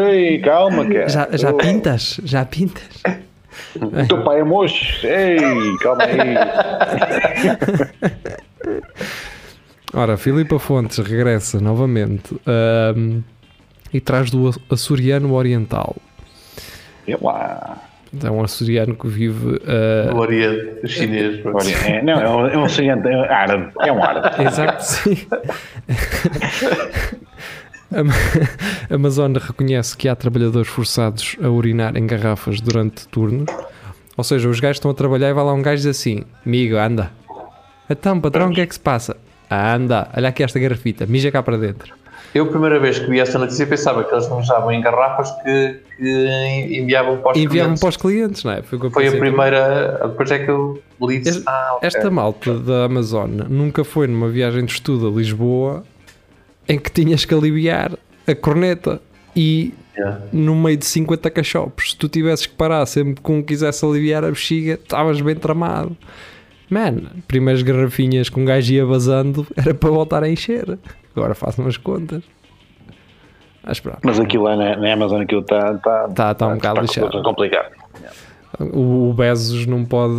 [0.10, 1.10] Ei, calma, cara.
[1.10, 2.22] Já, já Oh, pintas?
[2.24, 3.04] Já pintas?
[3.76, 5.06] O teu pai é mocho.
[5.06, 5.38] Ei,
[5.82, 6.18] calma aí.
[9.94, 13.22] Ora, Filipa Fontes regressa novamente ahm,
[13.98, 15.96] e traz do açoriano oriental.
[17.08, 17.82] É lá.
[18.24, 19.60] É um açoriano que vive.
[19.66, 21.40] ah, No Oriente, o chinês.
[21.86, 23.72] é, não, é um, é um oceano é árabe.
[23.82, 24.44] É um árabe.
[24.44, 25.28] Exato, sim.
[27.92, 33.48] A Amazônia reconhece que há trabalhadores forçados a urinar em garrafas durante turnos.
[34.16, 36.24] Ou seja, os gajos estão a trabalhar e vai lá um gajo e diz assim:
[36.46, 37.12] Amigo, anda.
[37.90, 39.18] Então, patrão, o que é que se passa?
[39.50, 41.97] Anda, olha aqui esta garrafita, mija cá para dentro.
[42.34, 45.80] Eu, a primeira vez que vi esta notícia, pensava que eles usavam em garrafas que,
[45.98, 47.80] que enviavam para os enviavam clientes.
[47.82, 48.62] para os clientes, não é?
[48.62, 50.00] Foi, Foi a primeira.
[50.08, 51.78] Depois é que eu li Este- ah.
[51.82, 55.84] Esta malta da Amazônia nunca foi numa viagem de estudo a Lisboa
[56.68, 57.92] em que tinhas que aliviar
[58.28, 59.02] a corneta
[59.36, 60.22] e Yeah.
[60.32, 64.24] no meio de 50 cachopos, se tu tivesses que parar sempre que um quisesse aliviar
[64.24, 65.98] a bexiga, estavas bem tramado.
[66.70, 70.78] Man, primeiras garrafinhas que um gajo ia vazando era para voltar a encher.
[71.18, 72.24] Agora façam as contas.
[73.64, 76.82] Mas pronto, Mas aquilo lá na, na Amazon aquilo está tá, Tá- tá um bocado
[76.82, 77.22] lixado.
[77.24, 77.72] complicado.
[78.60, 80.16] o, o Bezos não pode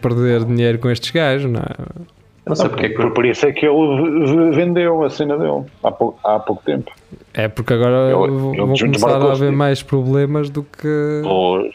[0.00, 2.06] perder dinheiro com estes gajos, não é?
[2.46, 2.94] Não sei porque é que.
[2.94, 6.90] Por, por isso é que ele vendeu a cena dele há pouco, há pouco tempo.
[7.34, 11.20] É porque agora Eu- vão eu vão começar a haver mais problemas do que.
[11.24, 11.74] Pois.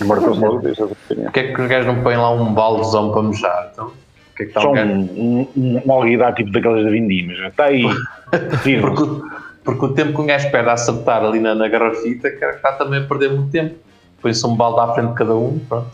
[0.00, 1.24] Opinião.
[1.24, 3.70] Porque é que os gajos não põem lá um baldezão para mejar?
[3.72, 3.90] Então,
[4.36, 7.38] porque é que está Só um um, um, um, alguidar tipo daquelas da Vindimas.
[7.38, 7.84] Está aí.
[8.34, 9.22] Porque, o-
[9.62, 12.72] porque o tempo que um gajo perde a acertar ali na, na garrafita, que está
[12.72, 13.76] também a perder muito tempo.
[14.20, 15.86] Põe-se um balde à frente de cada um, pronto.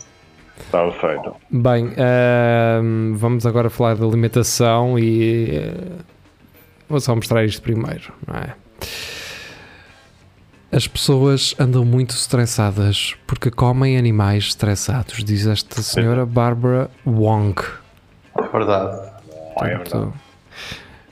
[0.59, 1.35] Estava feito.
[1.51, 5.73] Bem, ahm, vamos agora falar de alimentação e eh,
[6.89, 8.55] vou só mostrar isto primeiro, não é?
[10.71, 17.55] As pessoas andam muito estressadas porque comem animais estressados, diz esta senhora Barbara Wong.
[18.43, 19.09] É verdade.
[19.61, 20.07] É verdade.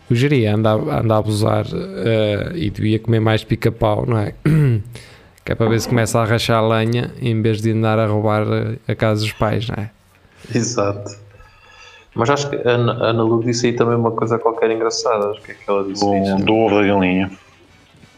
[0.10, 4.34] O Jiri anda, a- anda a abusar eh, e devia comer mais pica-pau, não é?
[5.46, 8.06] Que é para ver se começa a rachar a lenha em vez de andar a
[8.06, 9.90] roubar eh, a casa dos pais, não é?
[10.54, 11.12] Exato.
[12.14, 15.30] Mas acho que a Ana Lu disse aí também uma coisa qualquer engraçada.
[15.32, 16.44] Acho que é que ela disse Um, isto.
[16.46, 17.32] do ovo da galinha.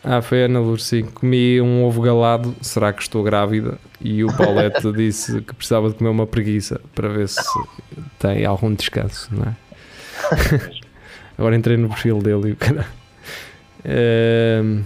[0.03, 1.03] Ah, foi a Ana sim.
[1.03, 3.77] Comi um ovo galado, será que estou grávida?
[3.99, 7.41] E o Paulette disse que precisava de comer uma preguiça para ver se
[8.17, 9.55] tem algum descanso, não é?
[11.37, 12.85] Agora entrei no perfil dele e o cara.
[13.85, 14.81] Ehm,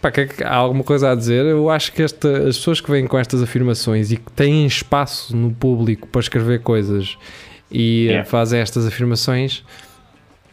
[0.00, 1.44] pá, que é que há alguma coisa a dizer?
[1.46, 5.34] Eu acho que esta, as pessoas que vêm com estas afirmações e que têm espaço
[5.36, 7.16] no público para escrever coisas
[7.70, 8.24] e eh, Yeah.
[8.30, 9.64] fazem estas afirmações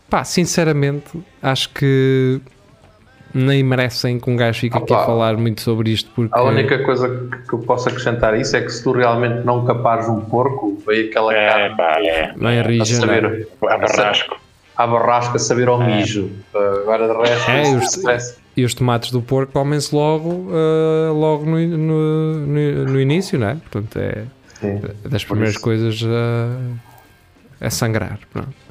[0.09, 1.07] pá, sinceramente,
[1.41, 2.39] acho que
[3.37, 6.79] nem merecem que um gajo fique aqui a falar muito sobre isto, porque A única
[6.83, 7.09] coisa
[7.47, 10.81] que- eu posso acrescentar a isso é que se tu realmente não capares um porco,
[10.87, 12.33] veio aquela É, carne pá, é.
[12.33, 12.99] bem a rija, é?
[12.99, 14.37] saber A barrasco.
[14.77, 16.29] à barrasca, a saber ao mijo.
[16.53, 18.37] Uh, Agora de resto, É, os- stress.
[18.57, 23.49] E os tomates do porco comem-se logo, ah, logo no, no, no- no início, não
[23.49, 23.55] é?
[23.55, 24.23] Portanto, é
[24.61, 24.81] Sim.
[25.09, 26.01] das primeiras coisas
[27.61, 28.17] a, a sangrar.
[28.31, 28.64] pronto.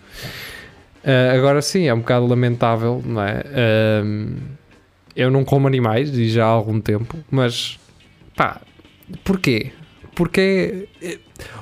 [1.05, 3.43] Ah, agora sim, é um bocado lamentável, não é?
[4.03, 4.37] Ahm,
[5.14, 7.79] eu não como animais e já há algum tempo, mas
[8.37, 8.61] pá,
[9.23, 9.71] porquê?
[10.14, 11.19] Porque, eh,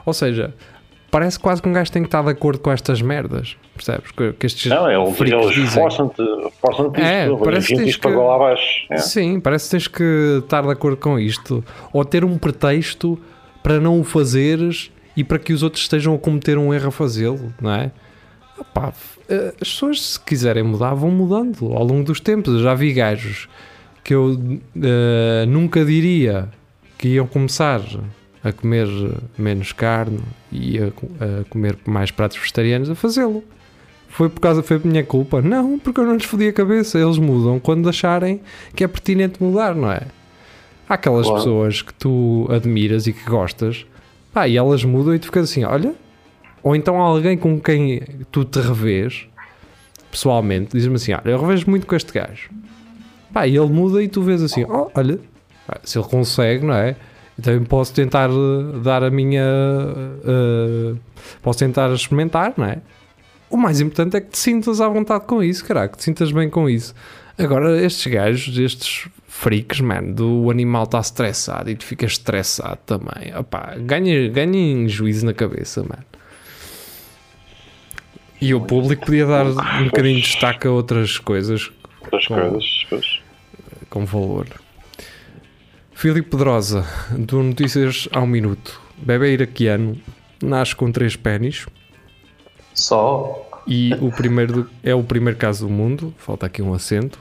[0.07, 0.55] ou seja,
[1.11, 4.11] parece quase que um gajo tem que estar de acordo com estas merdas, percebes?
[4.12, 5.83] Que, que estes Não, eles, freaks eles dizem.
[5.83, 6.22] forçam-te
[6.61, 8.87] forçam É, parece que tens que- lá abaixo.
[8.90, 8.98] É.
[8.98, 11.64] Sim, parece que tens que estar de acordo com isto.
[11.92, 13.18] Ou ter um pretexto
[13.62, 16.92] para não o fazeres e para que os outros estejam a cometer um erro a
[16.92, 17.90] fazê-lo, não é?
[19.29, 22.55] Eh, as pessoas, se quiserem mudar, vão mudando ao longo dos tempos.
[22.55, 23.48] Eu já vi gajos
[24.05, 24.38] que eu
[24.83, 26.48] eh, nunca diria
[26.98, 27.81] que iam começar
[28.44, 28.88] a comer
[29.38, 30.20] menos carne
[30.51, 33.44] e a, a comer mais pratos vegetarianos a fazê-lo.
[34.09, 35.40] Foi por causa, foi por minha culpa?
[35.40, 36.98] Não, porque eu não lhes fodi a cabeça.
[36.98, 38.40] Eles mudam quando acharem
[38.75, 40.03] que é pertinente mudar, não é?
[40.88, 41.38] Há aquelas Claro.
[41.38, 43.87] pessoas que tu admiras e que gostas,
[44.33, 45.94] pá, e elas mudam e tu ficas assim, olha.
[46.62, 49.27] Ou então alguém com quem tu te revês,
[50.11, 52.51] pessoalmente, diz-me assim, olha, eu revejo muito com este gajo.
[53.33, 55.18] Pá, e ele muda e tu vês assim, oh, olha,
[55.83, 56.96] se ele consegue, não é?
[57.44, 59.42] Eu posso tentar eh, dar a minha.
[59.42, 60.94] eh,
[61.42, 62.79] posso tentar experimentar, não é?
[63.51, 66.31] O mais importante é que te sintas à vontade com isso, caralho, que te sintas
[66.31, 66.94] bem com isso.
[67.37, 73.35] Agora, estes gajos, estes freaks, mano, do animal está estressado e tu ficas estressado também.
[73.37, 76.05] Opá, ganha, ganhem juízo na cabeça, mano.
[78.42, 81.70] E o público podia dar um bocadinho de destaque a outras coisas
[82.02, 82.87] Outras Com- coisas.
[82.90, 83.20] pois.
[83.88, 84.46] com valor.
[85.94, 86.85] Filipe Pedrosa,
[87.16, 88.81] do Notícias ao Minuto.
[88.96, 89.96] Bebê iraquiano,
[90.42, 91.66] nasce com três pênis
[92.74, 93.48] Só.
[93.66, 96.12] e o primeiro do- é o primeiro caso do mundo.
[96.18, 97.18] Falta aqui um acento.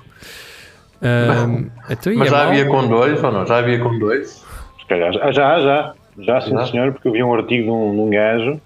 [1.01, 3.45] Ahm, então, Mas é já havia com dois ou não?
[3.45, 4.43] Já havia com dois?
[4.79, 5.11] Se calhar.
[5.13, 5.93] Já, já, já.
[6.19, 6.65] Já, sim, Já?
[6.67, 8.61] senhor, porque eu vi um artigo de um, de um gajo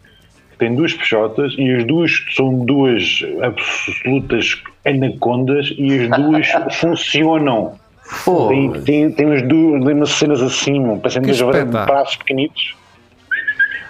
[0.58, 6.48] tem duas peixotas e as duas são duas absolutas anacondas e as duas
[6.80, 7.74] funcionam.
[8.24, 10.80] Pô, Tem, tem, tem umas duas umas cenas assim,
[11.22, 12.76] Que dois braços pequenitos.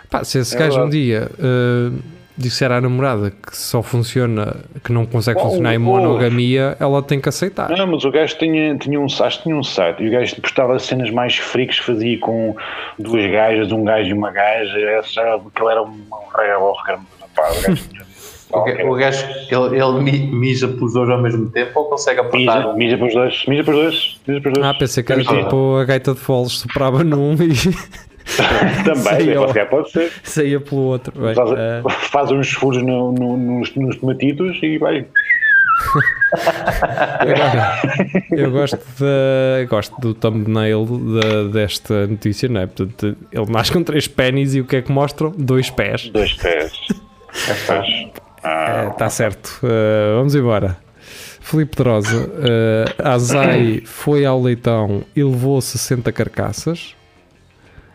[0.09, 1.91] Pá, se esse É gajo um dia ah,
[2.37, 7.19] disser à namorada que só funciona, que não consegue Oh, funcionar em monogamia, ela tem
[7.19, 7.69] que aceitar.
[7.69, 10.77] Não, mas o gajo tinha, tinha um site, tinha um site e o gajo postava
[10.79, 12.55] cenas mais freaks que fazia com
[12.99, 14.77] duas gajas, um gajo e uma gaja.
[14.79, 16.47] Essa, aquele era um, um rei
[16.85, 16.99] cara,
[17.35, 18.05] pá, o gajo tinha-
[18.51, 22.19] o ga- o gajo, ele, ele mi- mija pelos dois ao mesmo tempo ou consegue
[22.19, 22.73] apertar?
[22.73, 24.67] Mija, mija para os dois, mija para os dois, mija para os dois.
[24.67, 27.49] Ah, pensei que era tipo a gaita de foles, soprava num e
[28.85, 29.65] Também, é, ó.
[29.65, 30.11] pode, ser.
[30.23, 31.13] saía pelo outro.
[31.19, 35.05] Bem, Faz, ah, faz uns furos no- no- nos, nos tomatitos e vai.
[38.31, 42.67] Eu gosto, da, gosto do thumbnail da- desta notícia, não é?
[42.67, 45.31] Portanto, ele nasce com três pênis e o que é que mostram?
[45.37, 46.09] Dois pés.
[46.09, 46.71] Dois pés.
[47.67, 48.07] Pés.
[48.43, 49.59] Ah, Está certo.
[49.61, 50.77] Uh, vamos embora.
[51.41, 56.95] Filipe Pedrosa, uh, Azai foi ao leitão e levou 60 carcaças.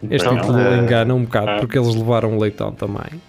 [0.09, 1.57] Este Então, título eh, engana um bocado ah.
[1.59, 3.21] porque eles levaram o leitão também.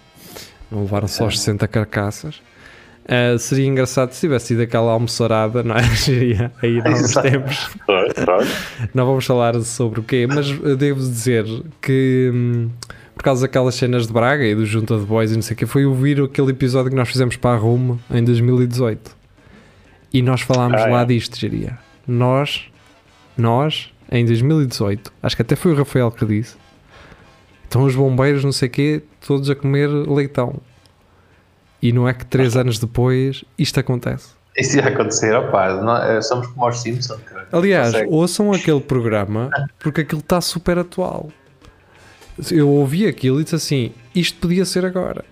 [0.70, 2.40] Não levaram só as 60 carcaças.
[3.04, 5.82] Uh, seria engraçado se tivesse sido aquela almoçarada, não é?
[5.96, 7.68] Seria aí há uns tempos.
[8.94, 11.44] Não vamos falar sobre o quê, mas devo dizer
[11.80, 12.70] que hum,
[13.14, 15.58] por causa daquelas cenas de Braga e do Junta de Boys e não sei o
[15.58, 19.16] que, foi ouvir aquele episódio que nós fizemos para a Rumo em 2018
[20.12, 20.90] e nós falámos Ah, é?
[20.92, 21.78] lá disto, diria.
[22.06, 22.68] Nós,
[23.36, 26.56] nós, em 2018, acho que até foi o Rafael que disse,
[27.72, 30.56] estão os bombeiros, não sei o quê, todos a comer leitão.
[31.80, 34.28] E não é que três anos depois isto acontece.
[34.56, 35.70] Isso ia acontecer, opá,
[36.06, 37.20] eh, somos como os Simpsons.
[37.22, 37.48] cara.
[37.50, 41.30] Aliás, ouçam aquele programa porque aquilo está super atual.
[42.50, 45.24] Eu ouvi aquilo e disse assim: isto podia ser agora.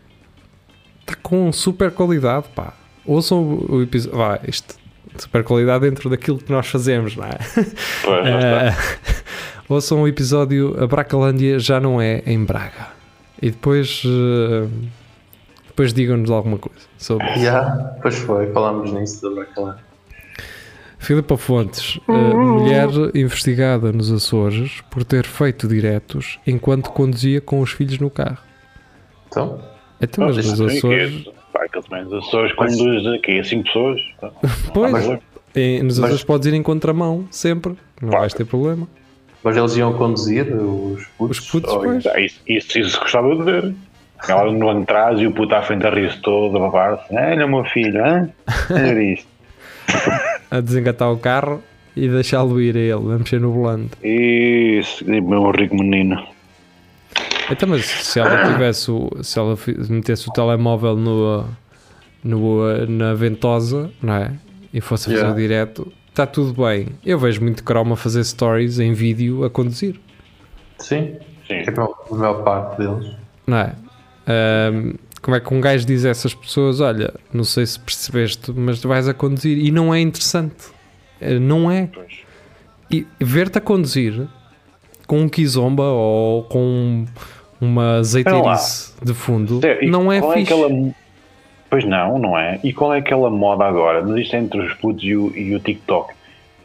[1.01, 2.73] Está com super qualidade, pá.
[3.05, 4.17] Ouçam o, episódio.
[4.19, 4.75] Vá, isto,
[5.19, 7.39] super qualidade dentro daquilo que nós fazemos, não é?
[8.03, 8.27] Pois.
[8.27, 8.75] Eh,
[9.71, 12.89] ouçam o episódio A Bracalândia já não é em Braga.
[13.41, 14.03] E depois.
[14.05, 14.67] eh,
[15.69, 17.41] depois digam-nos alguma coisa sobre isso.
[17.41, 19.77] Já, pois foi, falámos nisso da Bracalã.
[20.99, 27.71] Filipa Fontes, eh, mulher investigada nos Açores por ter feito diretos enquanto conduzia com os
[27.71, 28.37] filhos no carro.
[29.29, 29.63] Então,
[30.03, 34.01] Então, mas nos Açores, Pá, aqueles menos Açores dois aqui, a cinco pessoas.
[34.75, 38.19] Pois, mas- nos mas- Açores podes ir em contramão, sempre, não Pá.
[38.21, 38.87] vais ter problema.
[39.43, 41.39] Mas eles iam conduzir os putos.
[41.39, 42.07] Os putos.
[42.07, 43.75] Ah, Isso, isso, isso gostava de ver.
[44.29, 47.15] Ela no de trás e o puto à frente a rir-se todo, a babar-se.
[47.15, 48.03] Olha, meu filho?
[48.05, 49.27] Olha isto.
[50.51, 51.63] A desengatar o carro
[51.97, 53.93] e deixá-lo ir a ele, a mexer no volante.
[54.03, 56.23] Isso, meu rico menino.
[57.51, 59.57] Então, mas se ela tivesse se ela
[59.89, 61.47] metesse o telemóvel no,
[62.23, 64.33] no, na ventosa, não é?
[64.73, 65.35] E fosse fazer Yeah.
[65.35, 66.89] o direto, está tudo bem.
[67.05, 69.99] Eu vejo muito croma fazer stories em vídeo a conduzir,
[70.79, 71.17] Sim.
[71.47, 71.55] Sim.
[71.55, 73.15] É a maior- a maior parte deles.
[73.47, 73.75] não é?
[74.27, 74.93] Ahm,
[75.23, 78.81] como é que um gajo diz a essas pessoas: Olha, não sei se percebeste, mas
[78.81, 80.69] tu vais a conduzir e não é interessante,
[81.21, 81.91] Eh, não é?
[82.91, 84.27] E ver-te a conduzir
[85.07, 87.05] com um kizomba ou com
[87.61, 90.53] uma azeiteirice de fundo Sério, não é qual fixe.
[90.53, 90.69] aquela...
[91.71, 92.59] Pois não, não é?
[92.65, 94.03] E qual é aquela moda agora?
[94.03, 96.13] Mas isto é entre os putos e o, e o TikTok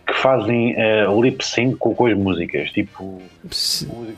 [0.07, 3.21] que fazem eh, lip sync com, com as músicas, tipo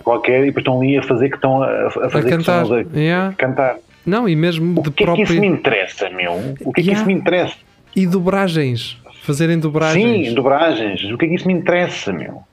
[0.03, 2.65] qualquer, e depois estão ali a fazer que estão a, a fazer A que cantar.
[2.65, 3.33] a, Yeah.
[3.37, 3.77] cantar.
[4.05, 6.33] Não, e mesmo O de que é que isso me interessa, meu?
[6.63, 7.55] O que é que isso me interessa?
[7.95, 8.97] E dobragens.
[9.21, 10.27] Fazerem dobragens.
[10.27, 11.03] Sim, dobragens.
[11.11, 12.43] O que é que isso me interessa, meu?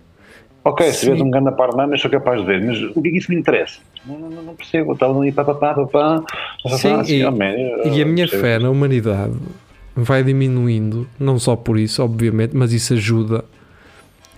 [0.64, 3.18] Ok, se vês um grande parnama, sou capaz de ver, mas o que é que
[3.18, 3.80] isso me interessa?
[4.06, 4.94] Não, não, não percebo.
[4.94, 6.24] Estava ali, pá, pá, pá, pá, pá.
[6.78, 9.34] Sim, assim, e- eu- E a minha fé na humanidade
[9.94, 13.44] vai diminuindo, não só por isso, obviamente, mas isso ajuda.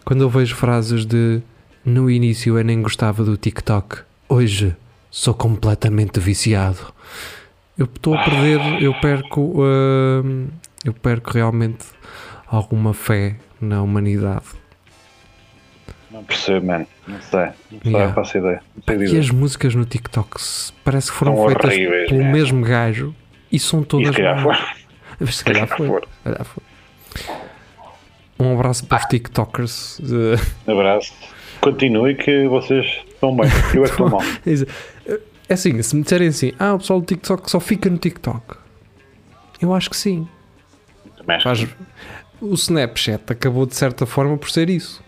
[0.05, 1.41] Quando eu vejo frases de
[1.85, 4.75] no início eu nem gostava do TikTok, hoje
[5.11, 6.79] sou completamente viciado.
[7.79, 10.49] Eu estou a perder, eu perco, hum,
[10.85, 11.85] eu perco realmente
[12.49, 14.45] alguma fé na humanidade.
[16.11, 16.87] Não percebo, mano.
[17.07, 17.40] Não sei.
[17.71, 18.14] Não sei, Yeah.
[18.14, 18.62] faço ideia.
[19.12, 20.37] E as músicas no TikTok
[20.85, 22.33] parece que foram São feitas horríveis, pelo né?
[22.33, 23.14] mesmo gajo
[23.51, 24.59] e são E todas se calhar más.
[25.19, 25.33] for.
[25.33, 25.87] Se calhar foi.
[25.88, 26.01] for.
[26.03, 26.62] Se calhar foi.
[28.38, 30.01] Um abraço para os TikTokers.
[30.66, 31.12] eh, Abraço.
[31.61, 33.49] Continue que vocês estão bem.
[33.75, 34.21] Eu é que estou mal.
[35.49, 38.57] É assim, se me disserem assim, ah, o pessoal do TikTok só fica no TikTok.
[39.61, 40.29] Eu acho que sim.
[41.16, 41.75] Também acho Faz- que-
[42.40, 45.03] O Snapchat acabou de certa forma por ser isso.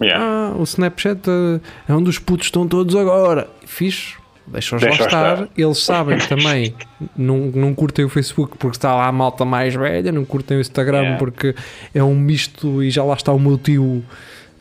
[0.00, 0.24] Yeah.
[0.24, 3.48] Ah, o Snapchat eh, é um dos putos estão todos agora.
[3.66, 4.14] Fixe,
[4.46, 5.32] deixa-os lá Deixa-os estar.
[5.34, 5.48] estar.
[5.56, 6.74] Eles sabem também
[7.16, 10.60] não, não curtem o Facebook porque está lá a malta mais velha, não curtem o
[10.60, 11.18] Instagram Yeah.
[11.18, 11.54] porque
[11.94, 14.04] é um misto e já lá está o meu tio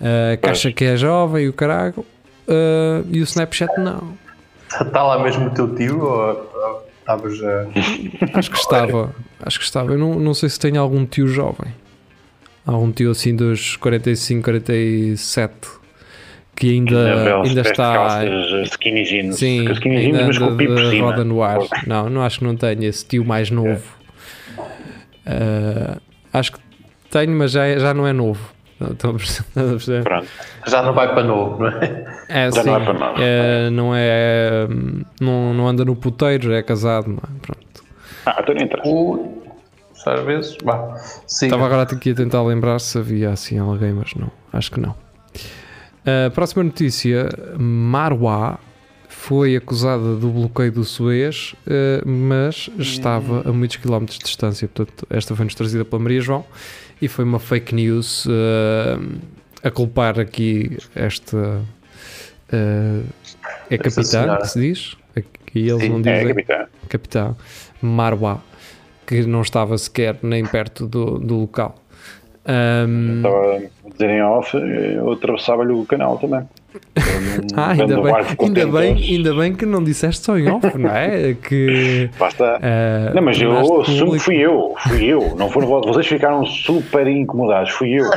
[0.02, 0.58] eh, que Pois.
[0.58, 2.06] acha que é jovem e o carago.
[2.48, 4.14] Eh, e o Snapchat não.
[4.70, 8.38] Está lá mesmo o teu tio ou ou estavas a.
[8.38, 9.16] Acho que estava.
[9.42, 9.92] Acho que estava.
[9.94, 11.74] Eu não, não sei se tenho algum tio jovem.
[12.68, 15.54] Algum tio assim dos 45, 47
[16.56, 17.94] que ainda, ainda está.
[17.94, 19.36] calças, skinny jeans.
[19.38, 21.06] Sim, skinny jeans, ainda mas com de cima.
[21.12, 21.60] roda no ar.
[21.86, 23.82] Não, não acho que não tenho esse tio mais novo.
[25.26, 25.98] Ah,
[26.34, 26.60] acho que
[27.12, 28.52] tenho, mas já, é- já não é novo.
[28.80, 30.04] Não, Estão a perceber?
[30.04, 30.28] Pronto.
[30.68, 32.06] Já não vai para novo, não é?
[32.30, 33.14] É, Já sim, não é para nada.
[33.24, 34.68] é, não é.
[35.22, 37.08] Não, não anda no puteiro, é casado.
[37.08, 37.40] Não é?
[37.42, 37.84] Pronto.
[38.26, 38.88] Ah, então não interessa.
[38.90, 39.47] O.
[40.06, 40.58] Às vezes.
[41.28, 41.46] Sim.
[41.48, 44.96] Estava agora aqui a tentar lembrar se havia assim alguém, mas não, acho que não.
[46.26, 48.60] A próxima notícia: Marwa
[49.10, 54.68] foi acusada do bloqueio do Suez, eh, mas estava a muitos quilómetros de distância.
[54.70, 56.46] Portanto, esta foi-nos trazida pela Maria João
[57.02, 58.98] e foi uma fake news eh,
[59.64, 61.62] a culpar aqui esta.
[62.52, 63.02] eh,
[63.70, 64.96] é capitã que se diz?
[65.16, 66.68] Aqui eles Sim, não É, dizem capitão.
[66.88, 67.38] capitão
[67.82, 68.42] Marwa,
[69.08, 71.76] que não estava sequer nem perto do, do local.
[72.46, 76.42] Ahm, Estava a dizer em off, eu atravessava-lhe o canal também.
[77.58, 81.34] ah, ainda bem, ainda, bem, ainda bem que não disseste só em off, não é?
[81.34, 82.60] Que, Basta.
[82.62, 83.84] ah, Não, mas eu
[84.20, 85.36] fui eu, fui eu.
[85.36, 88.06] Não foram vo- vocês ficaram super incomodados, fui eu.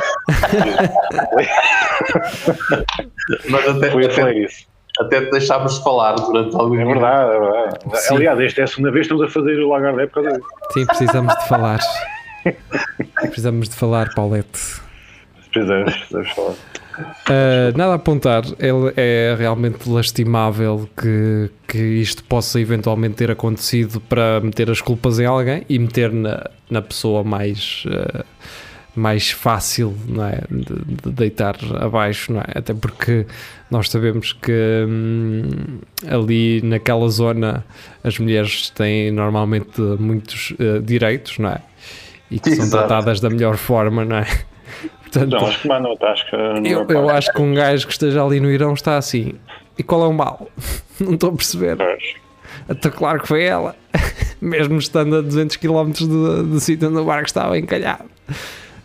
[3.49, 4.67] Mas até, Fui até, isso.
[5.01, 7.79] Até te deixámos de falar durante algum É verdade, é verdade.
[7.95, 8.17] Sim.
[8.17, 10.49] Aliás, esta é a segunda vez que estamos a fazer o Lagardé por causa disso.
[10.73, 11.81] Sim, precisamos de falar.
[13.23, 14.81] precisamos de falar, Paulette.
[15.51, 16.55] Precisamos, precisamos falar.
[17.01, 24.01] Uh, nada a apontar, ele é realmente lastimável que, que isto possa eventualmente ter acontecido
[24.03, 28.25] para meter as culpas em alguém e meter na, na pessoa mais, uh,
[28.95, 30.41] mais fácil não é?
[30.51, 32.59] de, de deitar abaixo, não é?
[32.59, 33.27] até porque
[33.71, 35.79] nós sabemos que hum,
[36.09, 37.65] ali naquela zona
[38.03, 41.61] as mulheres têm normalmente muitos uh, direitos, não é?
[42.31, 42.87] E que são Exato.
[42.87, 44.27] tratadas da melhor forma, não é?
[45.03, 48.25] Portanto, Não, acho que mandam, acho que eu, eu acho que um gajo que esteja
[48.25, 49.35] ali no Irão está assim.
[49.77, 50.49] E qual é o mal?
[51.01, 51.77] Não estou a perceber.
[52.69, 53.75] Até claro que foi ela.
[54.41, 58.05] mesmo estando a 200 km do, do sítio onde o barco estava encalhado.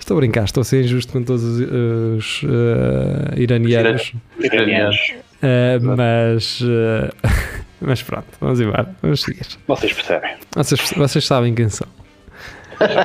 [0.05, 4.97] Estou a brincar, estou a ser injusto com todos os, os, uh, iranianos, Iranianos.
[5.41, 7.09] uh, mas, uh,
[7.81, 9.47] mas pronto, vamos embora, vamos seguir.
[9.67, 10.35] Vocês percebem.
[10.55, 11.87] Vocês, vocês sabem quem são.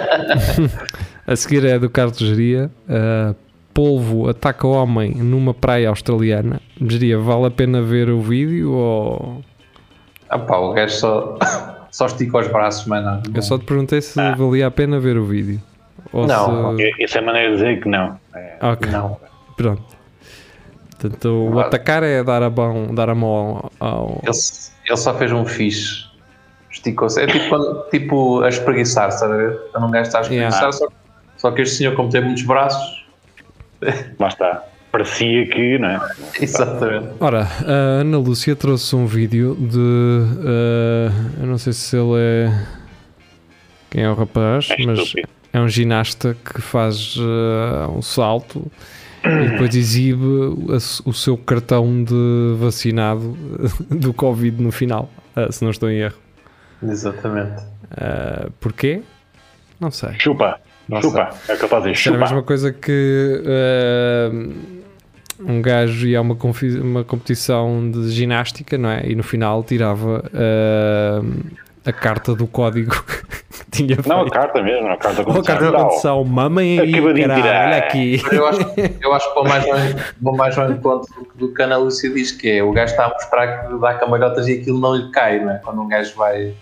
[1.27, 2.71] a seguir é do Carlos Geria.
[2.87, 3.35] Uh,
[3.73, 6.61] polvo ataca homem numa praia australiana.
[6.87, 9.43] Geria, vale a pena ver o vídeo ou.
[10.29, 11.39] Ah pá, o gajo só,
[11.91, 13.23] só estica os braços, mano.
[13.35, 15.63] Eu só te perguntei se valia a pena ver o vídeo.
[16.13, 16.77] Ou Não.
[16.77, 17.03] se...
[17.03, 18.19] Essa é a maneira de dizer que não.
[18.35, 19.17] É, Ok, Não.
[19.57, 19.83] pronto.
[20.99, 21.69] Portanto, o Claro.
[21.69, 23.89] atacar é dar a mão, dar a mão ao.
[23.89, 24.37] ao- Ele,
[24.87, 26.05] ele só fez um fixe.
[26.71, 27.21] Esticou-se.
[27.21, 27.57] É tipo,
[27.91, 29.59] tipo a espreguiçar, estás a ver?
[29.73, 30.73] Quando um gajo está a espreguiçar, Yeah.
[30.73, 30.89] só,
[31.39, 33.05] só que este senhor, como tem muitos braços.
[34.19, 34.65] lá está.
[34.93, 36.01] Parecia que, não é?
[36.43, 37.09] Exatamente.
[37.21, 39.79] Ora, a Ana Lúcia trouxe um vídeo de.
[40.45, 42.67] eh, eu não sei se ele é.
[43.91, 45.29] Quem é o rapaz, É mas estúpido.
[45.53, 48.71] É um ginasta que faz eh, um salto
[49.25, 53.37] e depois exibe o, o seu cartão de vacinado
[53.91, 56.19] do Covid no final, eh, se não estou em erro.
[56.83, 57.63] Exatamente.
[57.97, 59.03] Eh, porquê?
[59.79, 60.15] Não sei.
[60.19, 60.61] Chupa.
[60.89, 61.09] Nossa.
[61.09, 61.31] Chupa.
[61.49, 62.19] É o que eu estou a dizer.
[62.19, 64.31] Mesma coisa que eh,
[65.41, 66.37] um gajo ia a uma,
[66.83, 69.07] uma competição de ginástica, não é?
[69.07, 71.21] E no final tirava eh,
[71.85, 74.09] a carta do código que tinha feito.
[74.09, 74.89] Não, a carta mesmo.
[74.89, 75.85] A carta Ou a carta de Não.
[75.89, 78.21] condução, mamem aí, olha aqui.
[78.33, 78.61] Eu acho,
[79.01, 79.77] eu acho que vou mais, ao,
[80.21, 83.07] vou mais do que- do que a Ana Lúcia diz, que é o gajo está
[83.07, 85.59] a mostrar que dá cambalhotas e aquilo não lhe cai, não é?
[85.59, 86.55] Quando um gajo vai.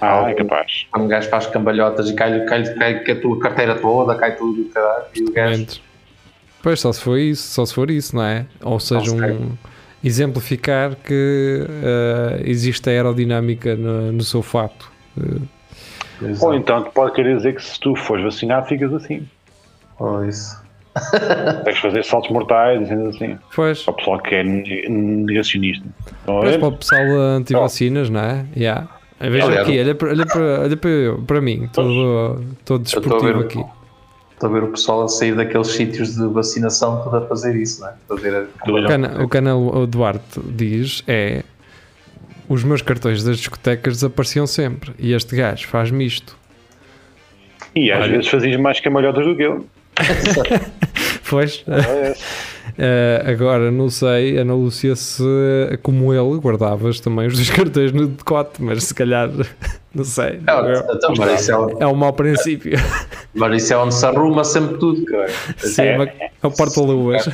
[0.00, 0.86] Ah, é capaz.
[0.92, 4.36] Quando um gajo faz cambalhotas e cai, cai, cai que a tua carteira toda, cai
[4.36, 5.04] tudo, caralho.
[5.14, 5.66] E o gajo.
[6.62, 8.46] Pois, só se for isso, só se for isso, não é?
[8.62, 9.52] Ou seja, um
[10.02, 14.90] exemplificar que eh, existe aerodinâmica no, no seu fato.
[16.40, 19.26] Ou então tu pode querer dizer que se tu fores vacinado ficas assim.
[19.98, 20.56] Oh, isso.
[21.64, 23.38] Tens que fazer saltos mortais, dizendo assim.
[23.54, 25.86] pois, Para o pessoal que é ne- negacionista.
[26.26, 26.58] A Mas ver?
[26.58, 27.02] para o pessoal
[27.36, 28.44] anti-vacinas, não é?
[28.56, 28.88] Yeah.
[29.20, 30.90] Veja aqui, olha para, olha para, olha para,
[31.26, 33.64] para mim, todo, todo a desportivo aqui.
[34.38, 37.80] Estou a ver o pessoal a sair daqueles sítios de vacinação tudo a fazer isso,
[37.80, 37.92] não é?
[38.08, 41.42] Fazer a O cana- O canal Duarte diz é
[42.48, 46.36] os meus cartões das discotecas desapareciam sempre e este gajo faz-me isto.
[47.74, 48.12] E às Olha.
[48.12, 49.66] vezes fazias mais camalhotas do que eu.
[51.28, 52.14] Pois, É,
[52.78, 55.22] eh, agora não sei, Ana Lúcia, se
[55.82, 59.28] como ele guardavas também os dois cartões no decote, mas se calhar,
[59.94, 60.40] não sei.
[60.46, 62.78] Não, é, então, mas, isso é, é um mau princípio.
[63.34, 65.28] mas isso é onde se arruma sempre tudo, cara.
[65.58, 67.28] Sim, é, uma- é o porta-luas.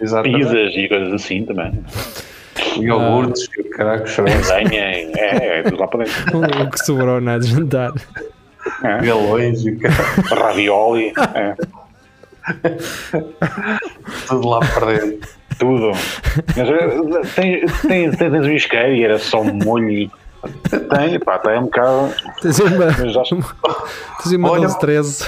[0.00, 0.38] Exatamente.
[0.44, 1.72] pizzas e coisas assim também.
[2.78, 6.38] Iogurtes, e o caralho, churrasco, Lasanha, é, é tudo lá para dentro.
[6.62, 7.92] o que sobrou na de jantar.
[8.82, 8.98] É.
[9.06, 11.54] galões e o Ravioli, é,
[14.28, 15.28] tudo lá para dentro.
[15.58, 15.92] tudo.
[16.56, 19.90] Mas, eh, tens, tens, tens um isqueiro e era só molho.
[19.90, 20.10] e-
[20.90, 22.14] Tem, pá, tem um bocado.
[22.42, 25.26] Tens uma, tens uma Olha- 12, 13.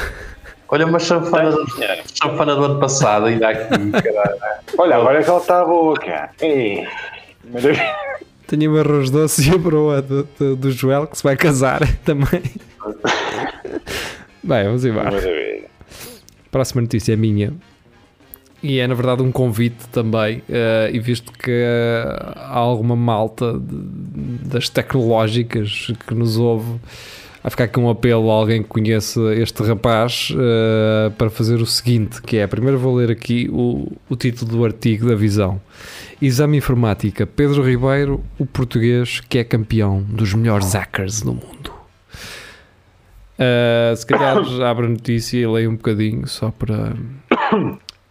[0.70, 1.66] Olha uma chanfana, do-
[2.14, 4.36] chanfana do ano passado, ainda aqui, caralho.
[4.76, 6.30] Olha, agora é que ela está boa, cara.
[6.40, 6.86] Ei,
[7.50, 7.96] maravilha.
[8.46, 11.80] Tenho um arroz doce e a broa do, do, do Joel que se vai casar
[12.04, 12.42] também.
[14.42, 15.10] Bem, vamos embora.
[15.10, 15.64] Maravilha.
[16.50, 17.52] Próxima notícia é minha.
[18.62, 23.52] E é na verdade um convite também, eh, e visto que eh, há alguma malta
[23.59, 26.72] de- das tecnológicas que nos ouve,
[27.40, 31.66] vai ficar aqui um apelo a alguém que conheça este rapaz eh, para fazer o
[31.66, 35.61] seguinte: que é primeiro vou ler aqui o, o título do artigo da visão.
[36.20, 41.72] Exame Informática, Pedro Ribeiro, o português que é campeão dos melhores hackers do mundo.
[43.38, 44.36] Uh, se calhar
[44.68, 46.92] abre a notícia e leio um bocadinho só para,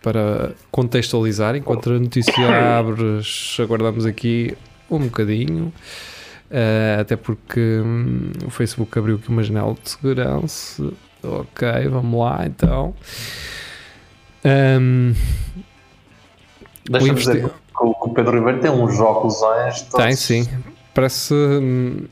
[0.07, 1.57] para contextualizar.
[1.57, 2.33] Enquanto a notícia
[2.79, 3.19] abre,
[3.59, 4.57] aguardamos aqui
[4.89, 5.73] um bocadinho.
[6.49, 10.93] Uh, até porque hum, o Facebook abriu aqui uma janela de segurança.
[11.21, 12.95] Ok, vamos lá então.
[14.45, 15.13] Um,
[16.89, 17.51] Deixa-me dizer que
[17.83, 19.41] o Pedro Ribeiro tem uns óculos
[19.91, 20.05] todos.
[20.05, 20.47] tem sim,
[20.93, 22.05] parece, hum,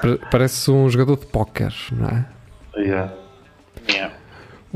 [0.00, 2.26] pa- parece um jogador de póquer, não é?
[2.78, 3.12] Yeah.
[3.86, 4.15] Yeah.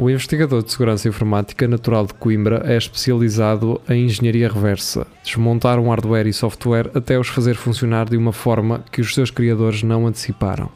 [0.02, 5.90] O investigador de segurança informática natural de Coimbra é especializado em engenharia reversa, desmontar um
[5.90, 10.06] hardware e software até os fazer funcionar de uma forma que os seus criadores não
[10.06, 10.70] anteciparam.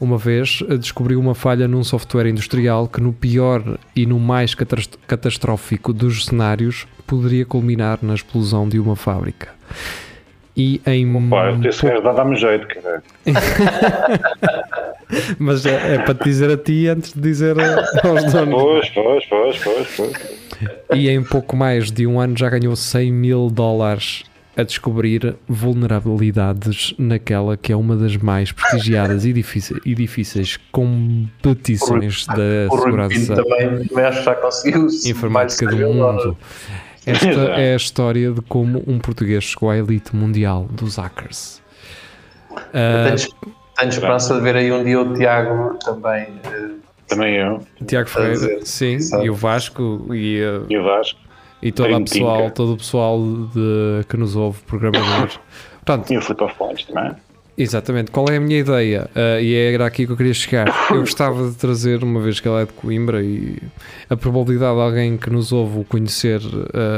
[0.00, 4.98] Uma vez descobriu uma falha num software industrial que, no pior e no mais catast-
[5.06, 9.50] catastrófico dos cenários, poderia culminar na explosão de uma fábrica.
[10.56, 11.28] E em.
[11.30, 13.02] Pá, esse gajo dá- dá-me jeito, cara.
[15.38, 18.54] Mas é, é para te dizer a ti antes de dizer aos donos.
[18.62, 20.22] Pois, pois, pois, pois, pois.
[20.94, 24.22] E em pouco mais de um ano já ganhou 100 mil dólares
[24.56, 32.24] a descobrir vulnerabilidades naquela que é uma das mais prestigiadas e difíceis, e difíceis competições
[32.26, 32.34] da
[32.70, 34.86] O Rui Pinto segurança também, também acho que já conseguiu.
[35.06, 36.34] informática do mil dólares.
[37.06, 37.26] Esta
[37.60, 41.62] é a história de como um português chegou à elite mundial dos hackers.
[42.72, 43.14] Ah,
[43.76, 46.28] Tenho, esperança de ver aí um dia o Tiago também.
[46.44, 46.70] eh,
[47.08, 47.60] Também eu.
[47.86, 49.24] Tiago Ferreira, dizer, sim, sabe?
[49.26, 51.18] e o Vasco e, ah, E o Vasco.
[51.60, 52.10] e todo, o Trintinca.
[52.12, 53.20] pessoal, todo o pessoal
[53.52, 55.38] de, que nos ouve, programadores.
[55.84, 57.12] Portanto, E o Flip of Points também.
[57.56, 58.10] Exatamente.
[58.10, 59.08] Qual é a minha ideia?
[59.14, 60.66] Ah, e era aqui que eu queria chegar.
[60.90, 63.58] Eu gostava de trazer, uma vez que ela é de Coimbra, e
[64.10, 66.40] a probabilidade de alguém que nos ouve o conhecer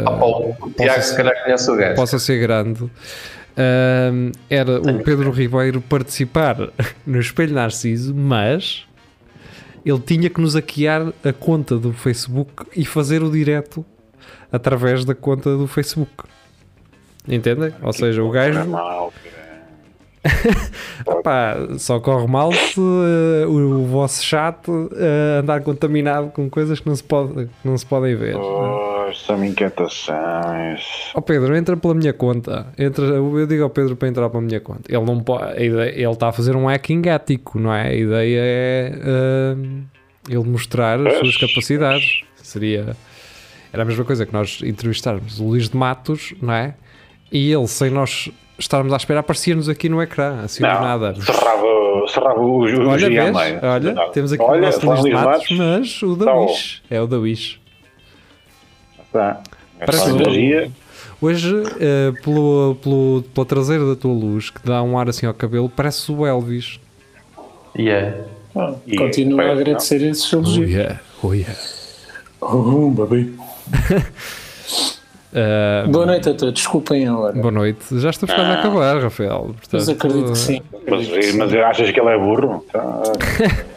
[0.05, 1.95] ah, Paulo, o Tiago se calhar conhece o gajo.
[1.95, 2.91] possa ser grande.
[3.57, 6.57] ah, era o Pedro Ribeiro participar
[7.07, 8.87] no Espelho Narciso, mas
[9.85, 13.85] ele tinha que nos hackear a conta do Facebook e fazer o direto
[14.51, 16.25] através da conta do Facebook.
[17.29, 17.73] Entendem?
[17.83, 18.61] Ou seja, o gajo
[21.79, 24.59] Só corre mal se eh, o, o vosso chat
[24.97, 28.35] eh, andar contaminado com coisas que não se, pode, não se podem ver.
[28.35, 30.83] Pois, são inquietações.
[31.15, 32.67] Ó Pedro, entra pela minha conta.
[32.79, 34.83] Entra, eu digo ao Pedro para entrar pela minha conta.
[34.89, 37.89] Ele não pode, a ideia- ele está a fazer um hacking ético, não é?
[37.89, 39.57] A ideia é eh,
[40.29, 42.23] ele mostrar as suas capacidades.
[42.37, 42.97] Seria
[43.73, 46.75] era a mesma coisa que nós entrevistarmos o Luís de Matos, não é?
[47.31, 51.15] E ele, sem nós estarmos à espera, aparecia-nos aqui no ecrã, assim do Não, nada.
[51.21, 53.37] cerrava, cerrava o, o Olha, vês?
[53.63, 54.11] Olha, Não.
[54.11, 56.47] temos aqui Olha, o nosso Luís de Matos, Matos, mas o da Tá bom.
[56.47, 56.83] Wish.
[56.91, 57.61] É o da Wish.
[59.13, 59.41] Tá.
[59.79, 60.71] Parece um- energia.
[61.21, 61.51] Hoje,
[61.81, 65.69] eh, pelo, pelo, pela traseira da tua luz, que dá um ar assim ao cabelo,
[65.69, 66.79] parece o Elvis.
[67.79, 68.19] Yeah.
[68.87, 70.71] E- Continuo a parece, agradecer esses elogios.
[70.71, 71.55] yeah, oh yeah.
[72.41, 73.35] Oh, baby.
[75.35, 77.33] Eh, Boa noite a todos, desculpem a hora.
[77.35, 77.85] boa noite.
[78.01, 79.55] Já estamos quase a acabar, Rafael.
[79.55, 80.63] Mas Portanto, acredito que sim.
[80.89, 82.65] Mas, mas achas que ele é burro?
[82.73, 83.03] Tá.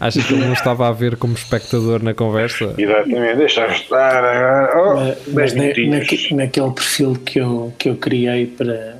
[0.00, 2.74] Achas que ele não estava a ver como espectador na conversa?
[2.76, 4.22] Exatamente, deixa estar.
[4.24, 8.98] ah, Oh, Mas, mas 10 na- naque- naquele perfil que eu, que eu criei para.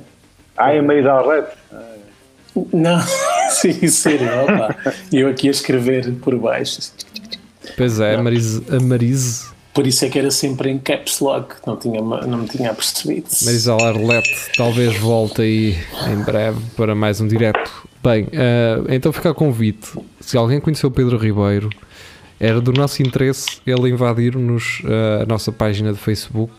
[0.57, 1.43] Ai, a meio da red.
[2.73, 2.99] Não,
[3.51, 4.75] sim, sério, opa.
[5.11, 6.79] E eu aqui a escrever por baixo.
[7.77, 11.55] Pois é, a Marise, a Marise, Por isso é que era sempre em caps lock,
[11.67, 13.27] não, tinha, não me tinha percebido.
[13.43, 15.77] Marisol Arlete talvez volte aí
[16.11, 17.69] em breve para mais um direto.
[18.01, 19.89] Bem, eh, então fica a convite.
[20.21, 21.69] Se alguém conheceu o Pedro Ribeiro,
[22.39, 26.53] era do nosso interesse ele invadir-nos eh, a nossa página de Facebook.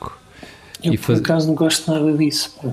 [0.84, 2.54] eu e por faz- acaso não gosto nada disso.
[2.62, 2.68] pá.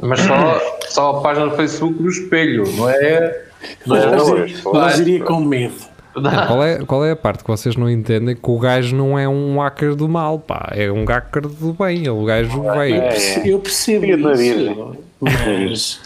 [0.00, 0.60] Mas só,
[0.90, 3.42] só a página do Facebook do espelho, não é?
[3.86, 5.74] Não é Mas, pois, eu- mas iria com medo.
[6.20, 8.34] Qual é, qual é a parte que vocês não entendem?
[8.36, 11.98] Que o gajo não é um hacker do mal, pá, é um hacker do bem.
[11.98, 12.96] Ele, o gajo veio.
[12.96, 14.76] É, Perce- Eu percebo da isso, Virgem.
[15.20, 16.00] mas,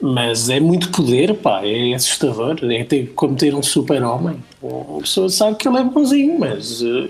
[0.00, 2.56] mas é muito poder, pá, é assustador.
[2.62, 4.36] É ter, como ter um super-homem.
[4.62, 7.08] A pessoa sabe que ele é bonzinho, mas uh,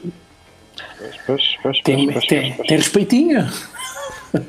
[1.26, 2.68] Pois, pois, tem, pois, pois, tem, pois.
[2.68, 3.46] tem respeitinho.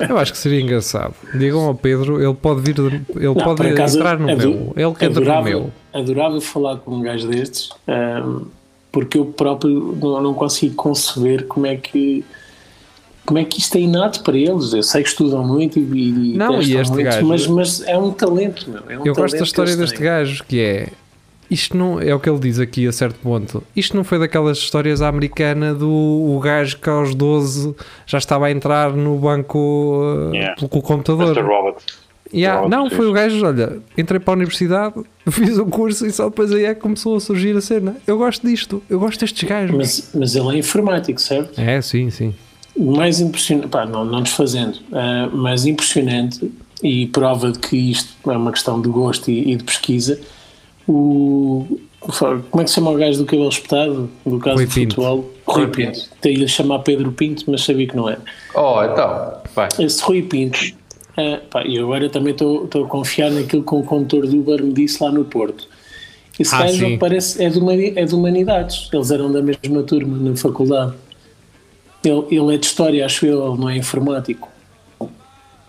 [0.09, 1.13] Eu acho que seria engraçado.
[1.33, 4.73] Digam ao Pedro, ele pode vir, ele Não, pode acaso, entrar no ado- meu.
[4.75, 5.71] Ele que entra no meu.
[5.93, 8.45] Adorava falar com um gajo destes, ahm,
[8.91, 12.23] porque eu próprio não, não consigo conceber como é que
[13.25, 14.71] como é que isto é inato para eles.
[14.71, 17.97] Eu sei que estudam muito e, e Não, e este muito, gajo- mas, mas é
[17.97, 18.83] um talento, meu.
[18.87, 20.89] É um Eu gosto talento da história deste gajo, que é.
[21.49, 23.63] Isto não é o que ele diz aqui a certo ponto.
[23.75, 27.75] Isto não foi daquelas histórias à americana do o gajo que aos 12
[28.05, 30.55] já estava a entrar no banco uh, Yeah.
[30.55, 31.27] pelo o computador.
[31.27, 31.41] Mr.
[31.41, 31.75] Robert.
[32.33, 34.95] Yeah, Robert, não, foi o gajo, olha, entrei para a universidade,
[35.29, 37.95] fiz o curso e só depois aí é que começou a surgir a cena.
[38.05, 39.75] Eu gosto disto, eu gosto destes gajos.
[39.75, 41.59] Mas, mas ele é informático, certo?
[41.59, 42.33] É, sim, sim.
[42.75, 46.51] O mais impressionante, pá, não, não desfazendo, ah, mas impressionante
[46.83, 50.19] e prova de que isto é uma questão de gosto e, e de pesquisa.
[50.87, 51.79] O,
[52.51, 54.09] como é que se chama o gajo do cabelo espetado?
[54.25, 54.95] Do caso Rui de Pinto.
[54.95, 55.31] futebol?
[55.47, 55.99] Rui Rui Pinto.
[56.27, 58.21] Ia chamar Pedro Pinto, mas sabia que não era.
[58.53, 59.67] Oh, então, vai.
[59.79, 60.59] Esse Rui Pinto,
[61.17, 64.73] ah, pá, e agora também estou a confiar naquilo que o condutor do Uber me
[64.73, 65.67] disse lá no Porto.
[66.37, 66.97] Esse Ah, gajo sim.
[66.97, 70.93] parece é de, humani- é de humanidades, eles eram da mesma turma na faculdade.
[72.03, 74.49] Ele, ele é de história, acho eu, ele não é informático.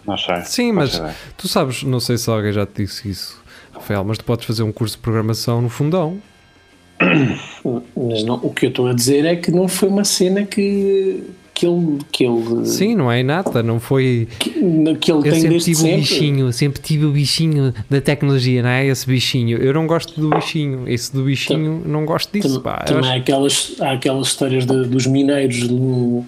[0.06, 0.40] Não sei.
[0.44, 1.00] Sim, mas
[1.36, 3.40] tu sabes, não sei se alguém já te disse isso,
[3.76, 6.18] Rafael, mas tu podes fazer um curso de programação no fundão.
[7.94, 11.22] Mas não, o que eu estou a dizer é que não foi uma cena que,
[11.52, 14.28] que ele, que ele, Sim, não é inata, não foi.
[14.38, 15.96] que, que ele Eu tem sempre tive o sempre.
[16.00, 18.86] bichinho, sempre tive o bichinho da tecnologia, não é?
[18.86, 19.58] Esse bichinho.
[19.58, 22.84] Eu não gosto do bichinho, esse do bichinho, não gosto disso, Tam- pá.
[22.88, 26.24] Eu Também acho- há aquelas, há aquelas histórias de- dos mineiros no,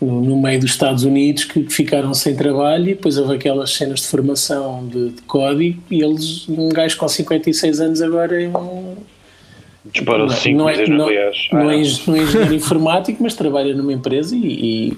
[0.00, 4.00] no, no meio dos Estados Unidos que ficaram sem trabalho e depois houve aquelas cenas
[4.00, 8.96] de formação de, de código e eles, um gajo com 56 anos agora é um,
[9.92, 11.48] Disparou não, 5 não é, vezes não, nucleares.
[11.52, 14.38] não é Ah, eng- não é engenheiro informático, mas trabalha numa empresa e,
[14.90, 14.96] e-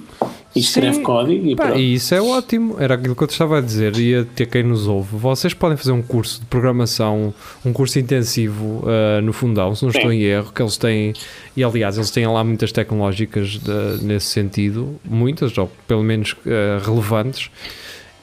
[0.55, 1.03] e escreve Sim.
[1.03, 1.80] código e Pá, pronto.
[1.80, 4.46] e isso é ótimo, era aquilo que eu te estava a dizer e a ter
[4.46, 5.16] quem nos ouve.
[5.16, 7.32] Vocês podem fazer um curso de programação,
[7.64, 10.16] um curso intensivo ah, no Fundão, se não estou Sim.
[10.18, 11.14] em erro, que eles têm,
[11.57, 16.82] e aliás, eles têm lá muitas tecnológicas de- nesse sentido, muitas, ou pelo menos ah,
[16.84, 17.50] relevantes,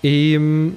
[0.03, 0.71] e, hum,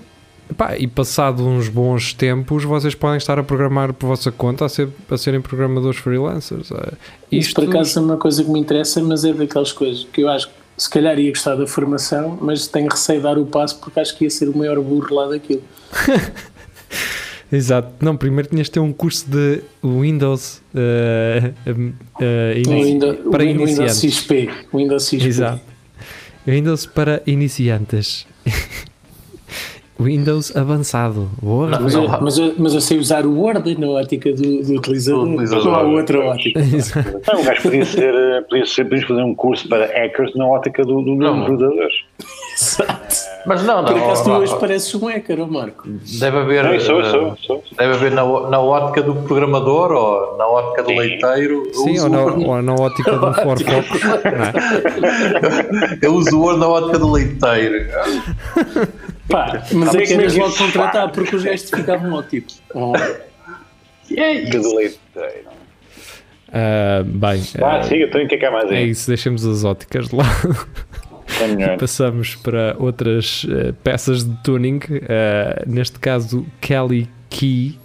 [0.56, 4.68] pá, e passado uns bons tempos, vocês podem estar a programar por vossa conta, a,
[4.68, 6.72] ser, a serem programadores freelancers.
[6.72, 6.92] ah.
[7.30, 10.28] Isso por acaso é uma coisa que me interessa, mas é daquelas coisas que eu
[10.28, 13.78] acho que se calhar ia gostar da formação, mas tenho receio de dar o passo
[13.78, 15.62] porque acho que ia ser o maior burro lá daquilo.
[17.52, 17.92] Exato.
[18.00, 20.62] Não, primeiro tinhas de ter um curso de Windows
[22.56, 24.14] ini- O Windows, para o Windows iniciantes.
[24.14, 24.50] XP.
[24.74, 25.26] Windows XP.
[25.28, 25.60] Exato.
[26.46, 28.26] Windows para iniciantes.
[30.02, 31.28] Windows avançado.
[31.40, 31.68] Boa.
[31.68, 34.74] Não, Mas, eu, mas, eu, mas eu sei usar o Word na ótica do, do
[34.76, 35.64] utilizador, Do utilizador.
[35.64, 36.60] não há outra ótica.
[36.60, 40.46] Não, o gajo podia ser, eh, podia ser, podíamos fazer um curso para hackers na
[40.46, 41.36] ótica do, do Não.
[41.36, 41.94] número de verdaderos.
[42.54, 43.32] Exato.
[43.44, 44.04] Mas não, Por não.
[44.04, 45.88] acaso tu hoje pareces um hacker, ó Marco.
[46.20, 47.64] Deve haver, Não, sou, eh, sou, sou.
[47.76, 50.96] deve haver na, na ótica do programador ou na ótica do Sim.
[50.98, 51.62] leiteiro.
[51.74, 54.00] Sim, ou na, ou na ótica do Firefox.
[54.04, 55.98] não é?
[56.02, 57.86] Eu uso o Word na ótica do leiteiro.
[59.28, 62.52] Pá, mas é é que eras é logo contratar porque os gajos ficavam ó tipo.
[62.74, 62.92] ó,
[64.10, 64.68] E é Que isso.
[64.68, 64.98] do leite.
[66.54, 68.90] Ah, bem, Ah, ah, siga, então que é que há mais é aí?
[68.90, 69.08] isso.
[69.08, 70.66] Deixemos as óticas de lado.
[71.56, 71.76] Melhor.
[71.80, 77.78] Passamos para outras eh, peças de tuning, eh, neste caso Kelly Key.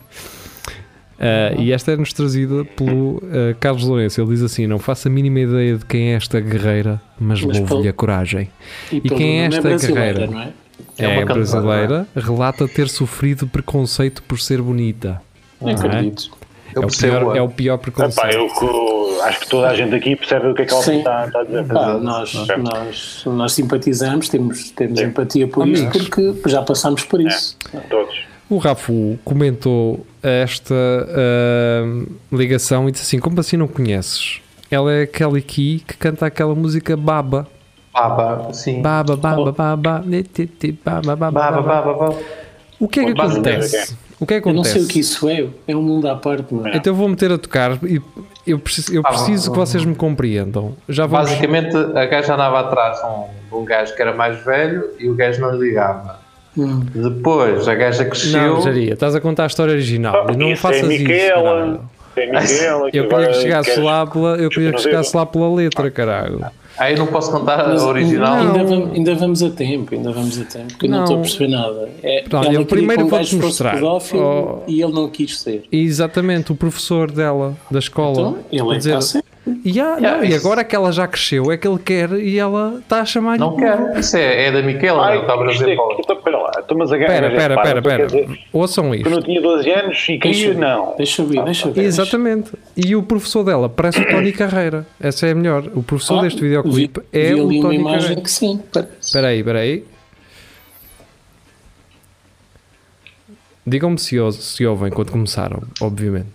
[1.19, 3.21] Eh, e esta é-nos trazida pelo
[3.61, 4.19] Carlos Lourenço.
[4.19, 7.57] Ele diz assim: Não faço a mínima ideia de quem é esta guerreira, mas, Mas
[7.57, 8.49] louvo-lhe a coragem.
[8.91, 10.53] E, E quem é nome esta guerreira?
[10.97, 11.05] É?
[11.05, 15.21] É É, uma cantora, brasileira, relata ter sofrido preconceito por ser bonita.
[15.61, 16.31] Não acredito.
[16.75, 18.33] Eu é, o pior, é o pior Epá, preconceito.
[18.35, 21.25] eu co- acho que toda a gente aqui percebe o que é que ela está,
[21.25, 21.65] está a dizer.
[21.65, 25.05] Pá, nós, nós, nós simpatizamos, temos, temos Sim.
[25.05, 25.95] empatia por Amigos.
[25.95, 27.57] isso, porque já passámos por isso.
[27.89, 28.15] Todos.
[28.49, 34.39] O Rafu comentou esta ah, ligação e disse assim: Como assim não conheces?
[34.69, 37.47] Ela é Kelly Key que canta aquela música Baba.
[38.01, 38.81] Baba, sim.
[38.81, 40.03] Baba, baba, baba, baba,
[40.83, 41.61] baba, Baba, baba.
[41.61, 42.15] baba, baba.
[42.79, 43.95] O que é que acontece?
[44.19, 44.79] O que é que Eu não acontece?
[44.79, 46.77] sei o que isso é, é um mundo à parte, não é?
[46.77, 48.01] Então vou meter a tocar e
[48.45, 50.73] eu preciso, eu Ah, preciso que vocês me compreendam.
[50.87, 51.29] Já vamos.
[51.29, 53.05] Basicamente, a gaja andava atrás de
[53.55, 56.19] um, um gajo que era mais velho e o gajo não lhe ligava.
[56.57, 56.81] Hum.
[56.93, 58.41] Depois, a gaja cresceu.
[58.55, 61.03] Não, Jaria, estás a contar a história original Ah, e não isso faças é isso.
[61.03, 61.43] Micaela.
[61.43, 61.79] caralho.
[62.15, 62.89] É Micaela.
[62.93, 66.43] Eu queria que chegasse lá pela, eu queria que chegasse lá pela letra, caralho.
[66.77, 68.35] Aí eu não posso contar Mas a original.
[68.35, 68.67] Ainda, Não.
[68.67, 71.03] vamos, ainda vamos a tempo, ainda vamos a tempo, porque eu não Não.
[71.05, 71.89] estou a perceber nada.
[72.03, 73.73] É, Pronto, ela primeiro que um vou-te mostrar.
[73.75, 74.63] pedófilo Oh.
[74.67, 75.63] e ele não quis ser.
[75.71, 78.11] Exatamente, o professor dela, da escola.
[78.11, 79.23] Então, ele é dizer,
[79.65, 82.37] "Ya, não, Yeah, e isso- agora que ela já cresceu, é que ele quer e
[82.37, 83.97] ela está a chamar Não quero.
[83.99, 85.75] Isso é, é da Miquela, Ai, não está a isto dizer
[86.05, 86.51] para espera lá.
[86.75, 89.21] Mas a gaja Pera, é pera, quer Ouçam Tu não isto.
[89.25, 90.95] tinha 12 anos e queria, eu- não.
[90.97, 91.83] Deixa eu ver, deixa eu ver.
[91.83, 92.51] Exatamente.
[92.75, 94.85] E o professor dela parece o Tony Carreira.
[94.99, 95.63] Essa é a melhor.
[95.75, 98.21] O professor Ah, deste videoclipe vi- é vi o ali uma Tony imagem Carreira.
[98.21, 98.61] que sim.
[99.01, 99.83] Espera aí, espera aí.
[103.65, 106.27] Digam-me se, se ouvem quando começaram, obviamente.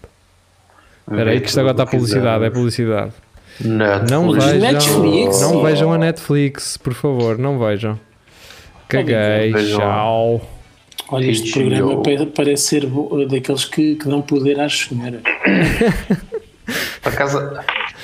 [1.13, 3.13] Espera aí que isto agora está publicidade, é publicidade.
[3.61, 4.45] Não Netflix.
[4.45, 5.41] vejam, Netflix?
[5.43, 7.99] não vejam a Netflix, por favor, não vejam.
[8.89, 10.41] Caguei, tchau.
[11.11, 12.87] Olha, este programa pa- parece ser
[13.29, 15.21] daqueles que, que dão poder às senhoras.
[17.03, 17.39] Por acaso,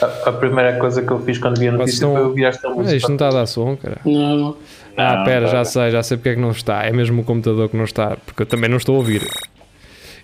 [0.02, 2.68] a, a primeira coisa que eu fiz quando vi a notícia estão- foi ouvir esta
[2.68, 2.96] Ah, música.
[2.96, 3.98] isto não está a dar som, cara.
[4.04, 4.56] Não,
[4.96, 6.84] Ah, Não, pera, já sei, já sei porque é que não está.
[6.84, 9.22] É mesmo o computador que não está, porque eu também não estou a ouvir.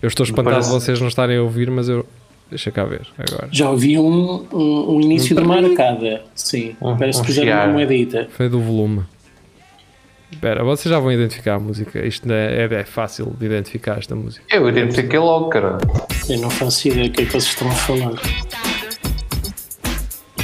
[0.03, 2.05] Eu estou espantado de Parece- vocês não estarem a ouvir, mas eu.
[2.51, 3.49] Deixa cá ver agora.
[3.51, 6.23] já ouvi um, um, um início de uma arcada.
[6.35, 8.29] Sim, Um- parece um que puseram uma moedita.
[8.31, 9.03] Foi do volume.
[10.31, 12.05] Espera, vocês já vão identificar a música.
[12.05, 14.45] Isto é, é, é fácil de identificar esta música.
[14.51, 15.79] Eu identifiquei logo, cara.
[16.29, 18.13] Eu não faço ideia do que é que vocês estão a falar.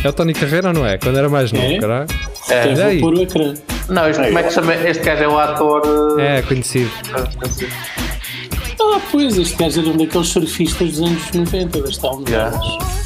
[0.03, 0.97] É o Tony Carreira ou não é?
[0.97, 1.79] Quando era mais novo, É?
[1.79, 2.07] caralho.
[2.49, 2.73] É.
[2.73, 2.99] Até aí.
[3.01, 3.55] vou pôr o ecrã.
[3.89, 4.75] Não, isto, como é que chama?
[4.75, 5.83] Este gajo é o ator.
[6.21, 6.91] eh, É, conhecido.
[9.11, 12.55] Pois, este gajo era um daqueles surfistas dos anos 90 das telenovelas.
[12.55, 13.01] Yeah.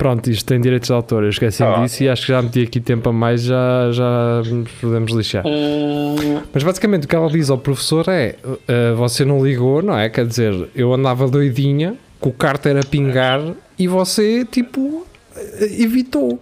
[0.00, 1.82] Pronto, isto tem direitos de autor, eu esqueci ah.
[1.82, 4.40] disso e acho que já meti aqui tempo a mais, já, já
[4.80, 5.44] podemos lixar.
[5.44, 6.40] Uh...
[6.54, 10.08] Mas basicamente o que ela diz ao professor é: uh, você não ligou, não é?
[10.08, 13.42] Quer dizer, eu andava doidinha, com o carter a pingar
[13.78, 15.06] e você, tipo,
[15.36, 15.40] ah,
[15.78, 16.40] evitou.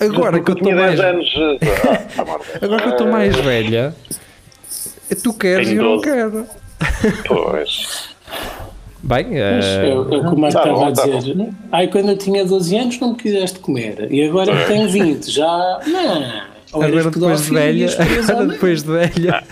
[0.00, 1.34] Agora que eu estou mais, 10 anos.
[2.18, 3.94] ah, agora que eu estou mais velha,
[5.22, 6.02] tu queres e eu não 12.
[6.04, 6.46] quero.
[7.26, 8.08] Pois.
[9.02, 11.48] Bem, mas eh, é, é o que o Marco tá estava bom, a tá dizer.
[11.72, 14.08] Ai, quando eu tinha 12 anos não me quiseste comer.
[14.10, 15.80] E agora que tenho 20, já.
[15.86, 16.50] Não.
[16.72, 18.46] Ou agora depois de velha, agora não.
[18.48, 19.42] depois de velha,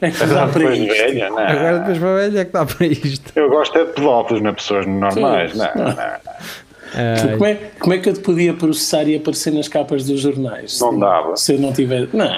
[0.00, 0.96] É que dá para Depois de isto.
[0.96, 1.38] velha, não.
[1.38, 3.32] agora depois para velha é que dá para isto.
[3.36, 5.52] Eu gosto é de pedófilos, não é pessoas normais.
[5.52, 5.58] Sim.
[5.58, 5.94] Não, não.
[6.96, 10.20] Ai, Como é, como é que eu te podia processar e aparecer nas capas dos
[10.20, 10.78] jornais?
[10.80, 11.36] Não Se- dava.
[11.36, 12.08] Se eu não tiver.
[12.12, 12.30] Não.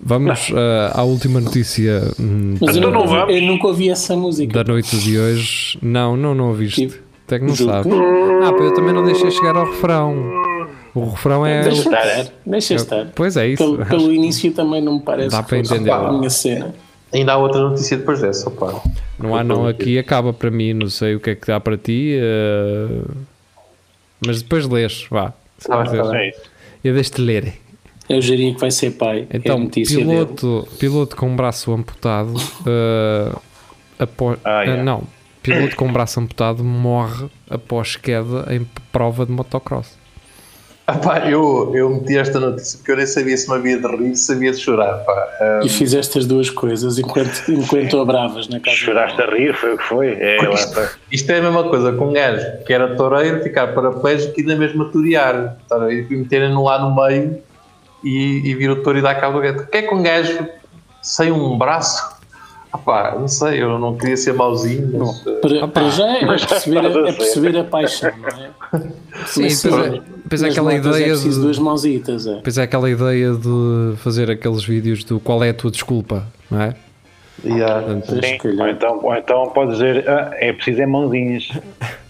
[0.00, 3.34] vamos eh, à última notícia hum, Mas eu, Então nunca, não ouvi- vamos?
[3.34, 4.62] eu nunca ouvi essa música.
[4.62, 5.78] da noite de hoje.
[5.82, 6.86] Não, não, não ouviste.
[6.86, 7.86] Tipo, Até que não sabes.
[7.86, 8.42] não.
[8.46, 10.14] Ah, pá, eu também não deixei chegar ao refrão.
[10.94, 11.62] O refrão é.
[11.64, 12.06] Deixa estar.
[12.18, 12.32] estar.
[12.46, 13.06] Deixa estar.
[13.14, 13.62] Pois é isso.
[13.62, 16.74] Pelo, pelo início também não me parece Dá que para entender a minha cena.
[17.12, 18.80] Ainda há outra notícia depois dessa, pá.
[19.18, 21.76] Não há não aqui, acaba para mim, não sei o que é que dá para
[21.76, 22.16] ti.
[22.20, 22.88] eh,
[24.24, 25.32] Mas depois lês, vá.
[25.64, 26.28] Tá bem, tá bem.
[26.30, 26.34] É.
[26.84, 27.54] Eu deixo-te ler.
[28.08, 29.26] Eu diria que vai ser pai.
[29.30, 29.84] é Então, dele.
[29.86, 32.34] piloto, piloto com braço amputado.
[32.66, 33.32] eh,
[33.98, 34.82] após, Ah, eh, yeah.
[34.84, 35.02] não,
[35.42, 39.95] piloto com braço amputado morre após queda em prova de motocross.
[40.88, 43.88] Ah, pá, eu, eu meti esta notícia porque eu nem sabia se me havia de
[43.88, 45.28] rir, se havia de chorar, pá.
[45.40, 48.76] Ah, E fizeste as duas coisas enquanto, enquanto abravas na casa.
[48.76, 50.12] Choraste a rir, foi o que foi.
[50.12, 50.88] É, lá está.
[51.10, 54.54] Isto é a mesma coisa com um gajo que era toureiro ficar paraplégico e na
[54.54, 55.56] mesma torear.
[55.68, 55.92] Tá?
[55.92, 57.42] E meterem-no lá no meio
[58.04, 59.64] e, e vir o touro e dar cabo do gato.
[59.64, 60.46] O que é que um gajo
[61.02, 62.14] sem um braço?
[62.72, 65.18] Ah, pá, não sei, eu não queria ser mauzinho, mas.
[65.40, 68.50] Para, para já é perceber, é perceber a paixão, não é?
[69.26, 72.40] Sim, sim, pois é aquela motas ideia É preciso de- duas mãozitas, é.
[72.42, 76.60] Pois é aquela ideia de fazer aqueles vídeos do qual é a tua desculpa, não
[76.60, 76.74] é?
[77.44, 77.82] yeah.
[77.82, 81.48] Portanto, Sim, ou, então, ou então pode dizer, ah, é preciso é mãozinhas.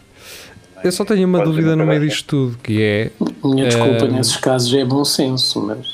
[0.84, 3.10] eu só tenho uma Pode dúvida no meio disto tudo, que é,
[3.44, 5.86] Minha desculpa Eh, nesses casos é bom senso, mas.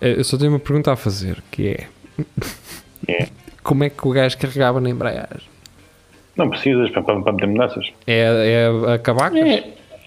[0.00, 1.86] é, eu só tenho uma pergunta a fazer, que é,
[3.08, 3.28] É.
[3.62, 5.48] como é que o gajo carregava na embreagem?
[6.36, 7.86] Não precisas para, para, para meter mudanças.
[8.06, 8.20] É,
[8.94, 9.36] é a?
[9.36, 9.64] É,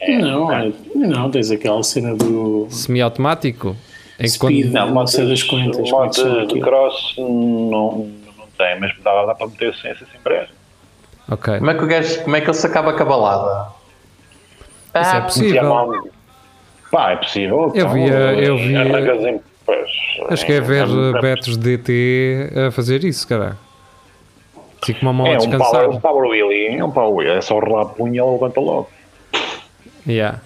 [0.09, 3.75] não, é, não, tens aquela cena do Semi-automático?
[4.19, 5.89] Em speed, quando- não, sei das quantas.
[5.89, 10.53] como é de cross não, não tem, mas dá, dá para meter sem essa embreagem.
[11.29, 13.69] Ok, Como é que o gajo, como é que ele se acaba a cabalada?
[14.87, 16.11] isso é Metia a possível.
[16.91, 17.59] Pá, é possível.
[17.73, 19.89] Eu então, via- eu pois,
[20.29, 23.57] Acho que é ver é- Betos DT a fazer isso, cara.
[24.85, 25.71] Fico uma mão a É um descansar.
[25.71, 28.31] power, um power wheelie, é um power wheelie, é só rolar a punha e ele
[28.31, 28.89] levanta logo.
[30.07, 30.39] Yeah.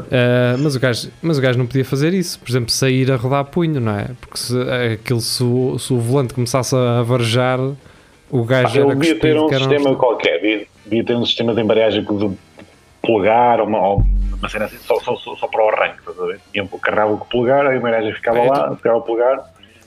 [0.00, 3.16] Uh, mas, o gajo, mas o gajo não podia fazer isso, por exemplo, sair a
[3.16, 4.08] rodar punho, não é?
[4.20, 4.56] Porque se,
[4.92, 7.60] aquilo, se, o, se o volante começasse a varejar,
[8.30, 11.54] o gajo Ele era devia ter um sistema um- qualquer, devia, devia ter um sistema
[11.54, 12.30] de embreagem de
[13.00, 14.04] polegar ou uma,
[14.36, 16.40] uma cena assim, só, só, só, só para o arranque, estás a ver?
[16.82, 19.44] Carregava o polegar, a embreagem ficava É, lá, pegava o polegar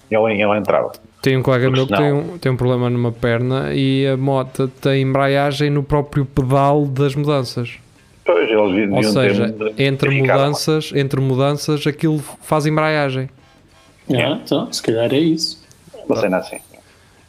[0.10, 0.94] e ela, ela entrava.
[1.22, 4.68] Tem um colega meu que tem um, tem um problema numa perna e a moto
[4.70, 7.78] tem embreagem no próprio pedal das mudanças.
[8.28, 13.30] Pois, eles deviam Ou seja, entre mudanças, entre mudanças aquilo faz embreagem.
[14.12, 15.66] Ah, então, se calhar é isso.
[16.06, 16.58] Uma cena assim.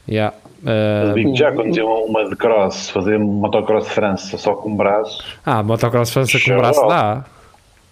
[0.09, 0.35] Yeah.
[0.61, 4.77] Uh, digo já quando tinha uma de cross, fazer motocross de França só com um
[4.77, 7.25] braço, ah, motocross França com o braço dá.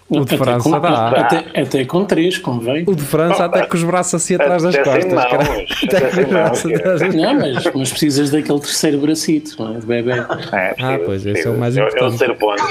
[0.09, 1.09] O de Até França com, dá.
[1.09, 2.85] Até, até com três, convém.
[2.87, 5.49] O de França até com os braços assim atrás das Até sem costas.
[5.49, 8.61] mãos, Até até com sem os braços mãos, atrás das Não, mas, mas precisas daquele
[8.61, 9.81] terceiro bracito, não é?
[9.81, 10.13] De bebê.
[10.13, 12.09] É, Ah, pois, esse é o mais É o importante.
[12.11, 12.63] terceiro ponto.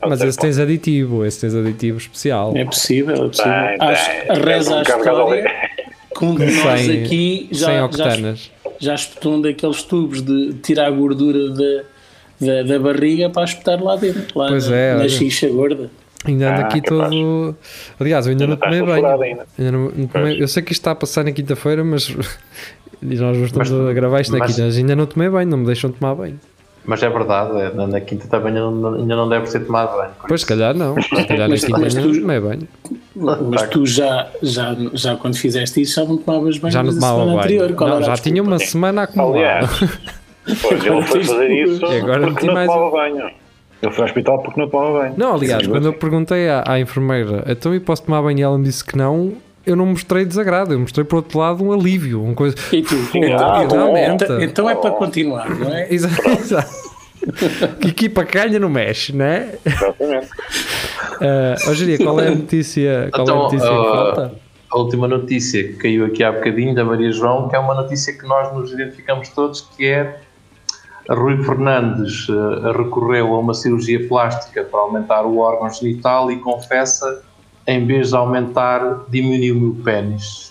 [0.00, 2.52] É o Mas esse tens aditivo, esse tens aditivo especial.
[2.56, 3.52] É possível, é possível.
[3.52, 3.76] Tem.
[3.88, 5.52] Acho, a reza à bocado história
[6.16, 8.50] que um de nós Sem- aqui Sem já, já, octanas.
[8.78, 11.82] já espetou um daqueles tubos de tirar a gordura da,
[12.40, 15.90] da, da barriga para espetar lá dentro, lá Pois na, é, na xixa gorda.
[16.26, 17.10] Ainda ando Ah, aqui capaz.
[17.10, 17.56] todo.
[18.00, 19.22] Aliás, eu ainda não Ainda tomei estás banho.
[19.32, 19.46] ainda.
[19.58, 22.14] Ainda não- não tomei- Eu sei que isto está a passar na quinta-feira, mas.
[23.00, 25.48] E nós estamos Mas- a gravar isto na mas- quinta, mas ainda não tomei banho,
[25.48, 26.36] não me deixam tomar banho.
[26.84, 30.10] Mas é verdade, é, na, na quinta também ainda não, não deve ser tomado banho.
[30.26, 30.96] Pois, se calhar não.
[31.00, 32.68] Se calhar na Mas- quinta mas tu- não tomei banho.
[33.14, 37.12] Mas tu já, já, já quando fizeste isso já não tomavas banho Já não tomava
[37.12, 37.38] semana banho.
[37.44, 37.72] anterior.
[37.74, 39.38] Qual Não, já tinha uma semana acumulada.
[39.38, 39.70] Aliás,
[40.60, 43.30] pois, ele foi fazer isso E agora porque não mais tomava banho.
[43.82, 45.14] Ele foi ao hospital porque não tomava banho.
[45.16, 48.42] Não, aliás, Sim, quando eu perguntei à, à enfermeira, então eu posso tomar banho e
[48.42, 51.72] ela me disse que não, eu não mostrei desagrado, eu mostrei por outro lado um
[51.72, 52.56] alívio, uma coisa.
[52.72, 52.96] E tu?
[53.38, 53.96] Ah, então, bom.
[53.96, 55.86] então, então é para continuar, não é?
[55.92, 56.28] Exato.
[56.28, 56.88] exato.
[57.80, 59.54] que equipa calha não mexe, não é?
[59.64, 60.28] Exatamente.
[61.20, 64.34] Uh, hoje dia, qual é a notícia, qual é a Então, notícia que uh, falta?
[64.70, 68.12] A última notícia que caiu aqui há bocadinho da Maria João, que é uma notícia
[68.12, 70.20] que nós nos identificamos todos, que é
[71.08, 77.22] Rui Fernandes eh, recorreu a uma cirurgia plástica para aumentar o órgão genital e confessa,
[77.66, 80.48] em vez de aumentar, diminuiu-me o pênis.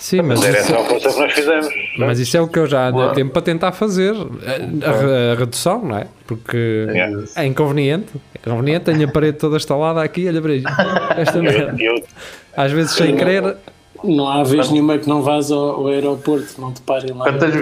[0.00, 0.72] Sim, mas Mas isso,
[1.20, 1.68] nós fizemos.
[1.96, 3.12] mas isso é o que eu já ando Boa.
[3.14, 4.12] tempo para tentar fazer.
[4.14, 6.08] A, a- a redução, não é?
[6.26, 6.56] Porque
[6.90, 7.24] Yeah.
[7.36, 8.08] é inconveniente.
[8.34, 10.68] É inconveniente, tenho a parede toda instalada aqui, olha para isto.
[11.16, 11.76] Esta merda.
[12.56, 13.56] Às vezes sem querer.
[14.02, 17.54] Não há vez nenhuma que não vás ao, ao aeroporto, não te parem lá Quantas.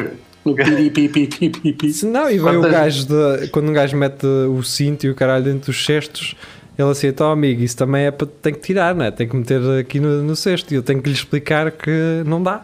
[1.93, 5.11] Se não, e veio o Quantas- gajo de, quando um gajo mete o cinto e
[5.11, 6.35] o caralho dentro dos cestos,
[6.79, 9.11] ele assim, então amigo, isso também é para tem que tirar, não é?
[9.11, 12.43] Tem que meter aqui no, no cesto e eu tenho que lhe explicar que não
[12.43, 12.63] dá.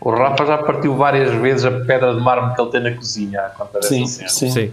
[0.00, 3.40] o Rafa já partiu várias vezes a pedra de mármore que ele tem na cozinha.
[3.80, 4.28] Sim, cena.
[4.28, 4.50] sim.
[4.50, 4.70] Sim.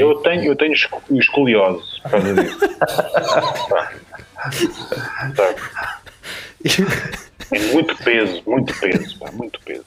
[0.00, 2.58] eu tenho, eu tenho esco- escoliose por causa disso.
[7.52, 9.84] É muito peso, muito peso, pá, muito peso.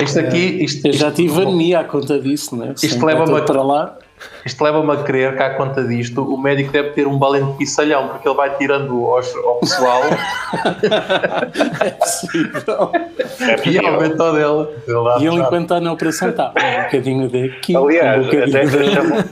[0.00, 2.74] Isto aqui, isto, Eu já isto- tive anemia à conta disso, né?
[2.82, 3.96] Isto leva-me para lá.
[4.44, 7.58] Isto leva-me a crer que, à conta disto, o médico deve ter um balão de
[7.58, 10.02] pissalhão, porque ele vai tirando aos- ao pessoal
[11.84, 12.90] É possível.
[12.92, 13.86] É e possível.
[13.94, 18.24] aumenta o lá E ele, enquanto está na operação, está um bocadinho daqui, um Aliás,
[18.26, 19.24] bocadinho até chamam,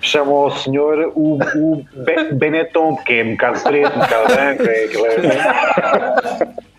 [0.00, 4.62] chamam ao senhor o, o Be- Benetton, porque é um bocado preto, um bocado branco,
[4.64, 6.48] é aquilo é-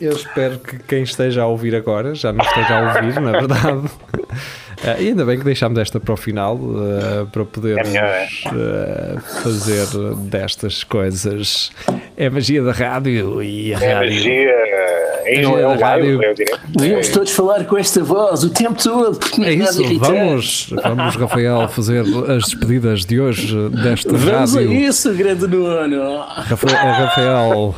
[0.00, 3.90] Eu espero que quem esteja a ouvir agora já não esteja a ouvir, na verdade.
[4.82, 8.06] Eh, e ainda bem que deixámos esta para o final eh, para poder É melhor,
[8.06, 9.16] é.
[9.42, 9.86] fazer
[10.30, 11.70] destas coisas.
[12.16, 14.10] É a magia da rádio e a É rádio.
[14.14, 16.22] magia, é, Magia é rádio.
[16.24, 16.34] é.
[16.68, 21.68] Devíamos todos falar com esta voz o tempo todo, É não isso, vamos, vamos, Rafael,
[21.68, 24.72] fazer as despedidas de hoje desta Vamos a rádio.
[24.72, 26.20] isso, grande Nuno.
[26.20, 26.74] Rafael,
[27.04, 27.74] Rafael,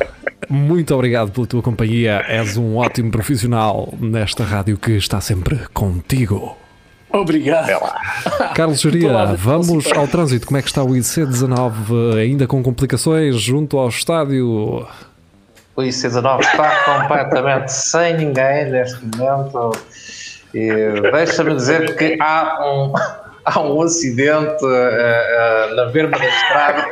[0.53, 2.23] muito obrigado pela tua companhia.
[2.27, 6.55] És um ótimo profissional nesta rádio que está sempre contigo.
[7.11, 7.67] Obrigado.
[8.55, 10.45] Carlos Geria, vamos ao trânsito.
[10.45, 12.17] Como é que está o IC19?
[12.17, 14.87] Ainda com complicações junto ao estádio?
[15.75, 19.71] O IC19 está completamente sem ninguém neste momento.
[20.53, 20.69] E
[21.11, 22.93] Deixa-me dizer que há um,
[23.53, 26.87] há um acidente eh, eh, na verba da estrada.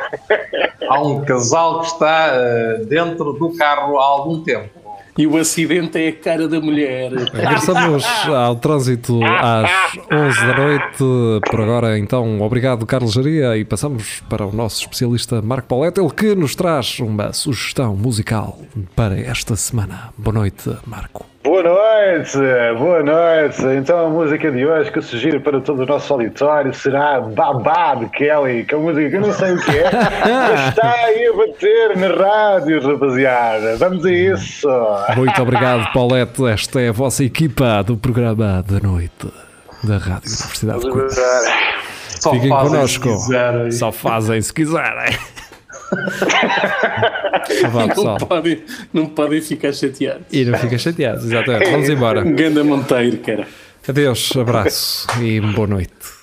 [0.88, 4.82] Há um casal que está eh, dentro do carro há algum tempo.
[5.16, 7.12] E o acidente é a cara da mulher.
[7.12, 9.70] Regressamos ao trânsito às
[10.10, 11.50] 11 da noite.
[11.50, 13.56] Por agora, então, obrigado, Carlos Geria.
[13.58, 18.58] E passamos para o nosso especialista Marco Paulette, ele que nos traz uma sugestão musical
[18.96, 20.14] para esta semana.
[20.16, 21.31] Boa noite, Marco.
[21.44, 22.38] Boa noite,
[22.78, 23.60] boa noite.
[23.76, 27.96] Então a música de hoje que eu sugiro para todo o nosso auditório será Babá
[27.96, 30.88] de Kelly, que é uma música que eu não sei o que é, mas está
[30.88, 33.76] aí a bater na rádio, rapaziada.
[33.76, 34.68] Vamos a isso.
[35.16, 36.46] Muito obrigado, Paulette.
[36.46, 39.26] Esta é a vossa equipa do programa da noite
[39.82, 41.14] da Rádio Universidade de Coimbra.
[42.22, 43.08] Fiquem connosco.
[43.72, 45.18] Só fazem se quiserem.
[47.70, 47.86] Vá.
[47.86, 48.62] Não podem,
[48.92, 50.26] não podem ficar chateados.
[50.32, 51.70] E não fica chateado, exatamente.
[51.70, 52.22] Vamos embora.
[52.32, 53.46] Ganda Monteiro, cara.
[53.86, 56.21] Adeus, abraço e boa noite.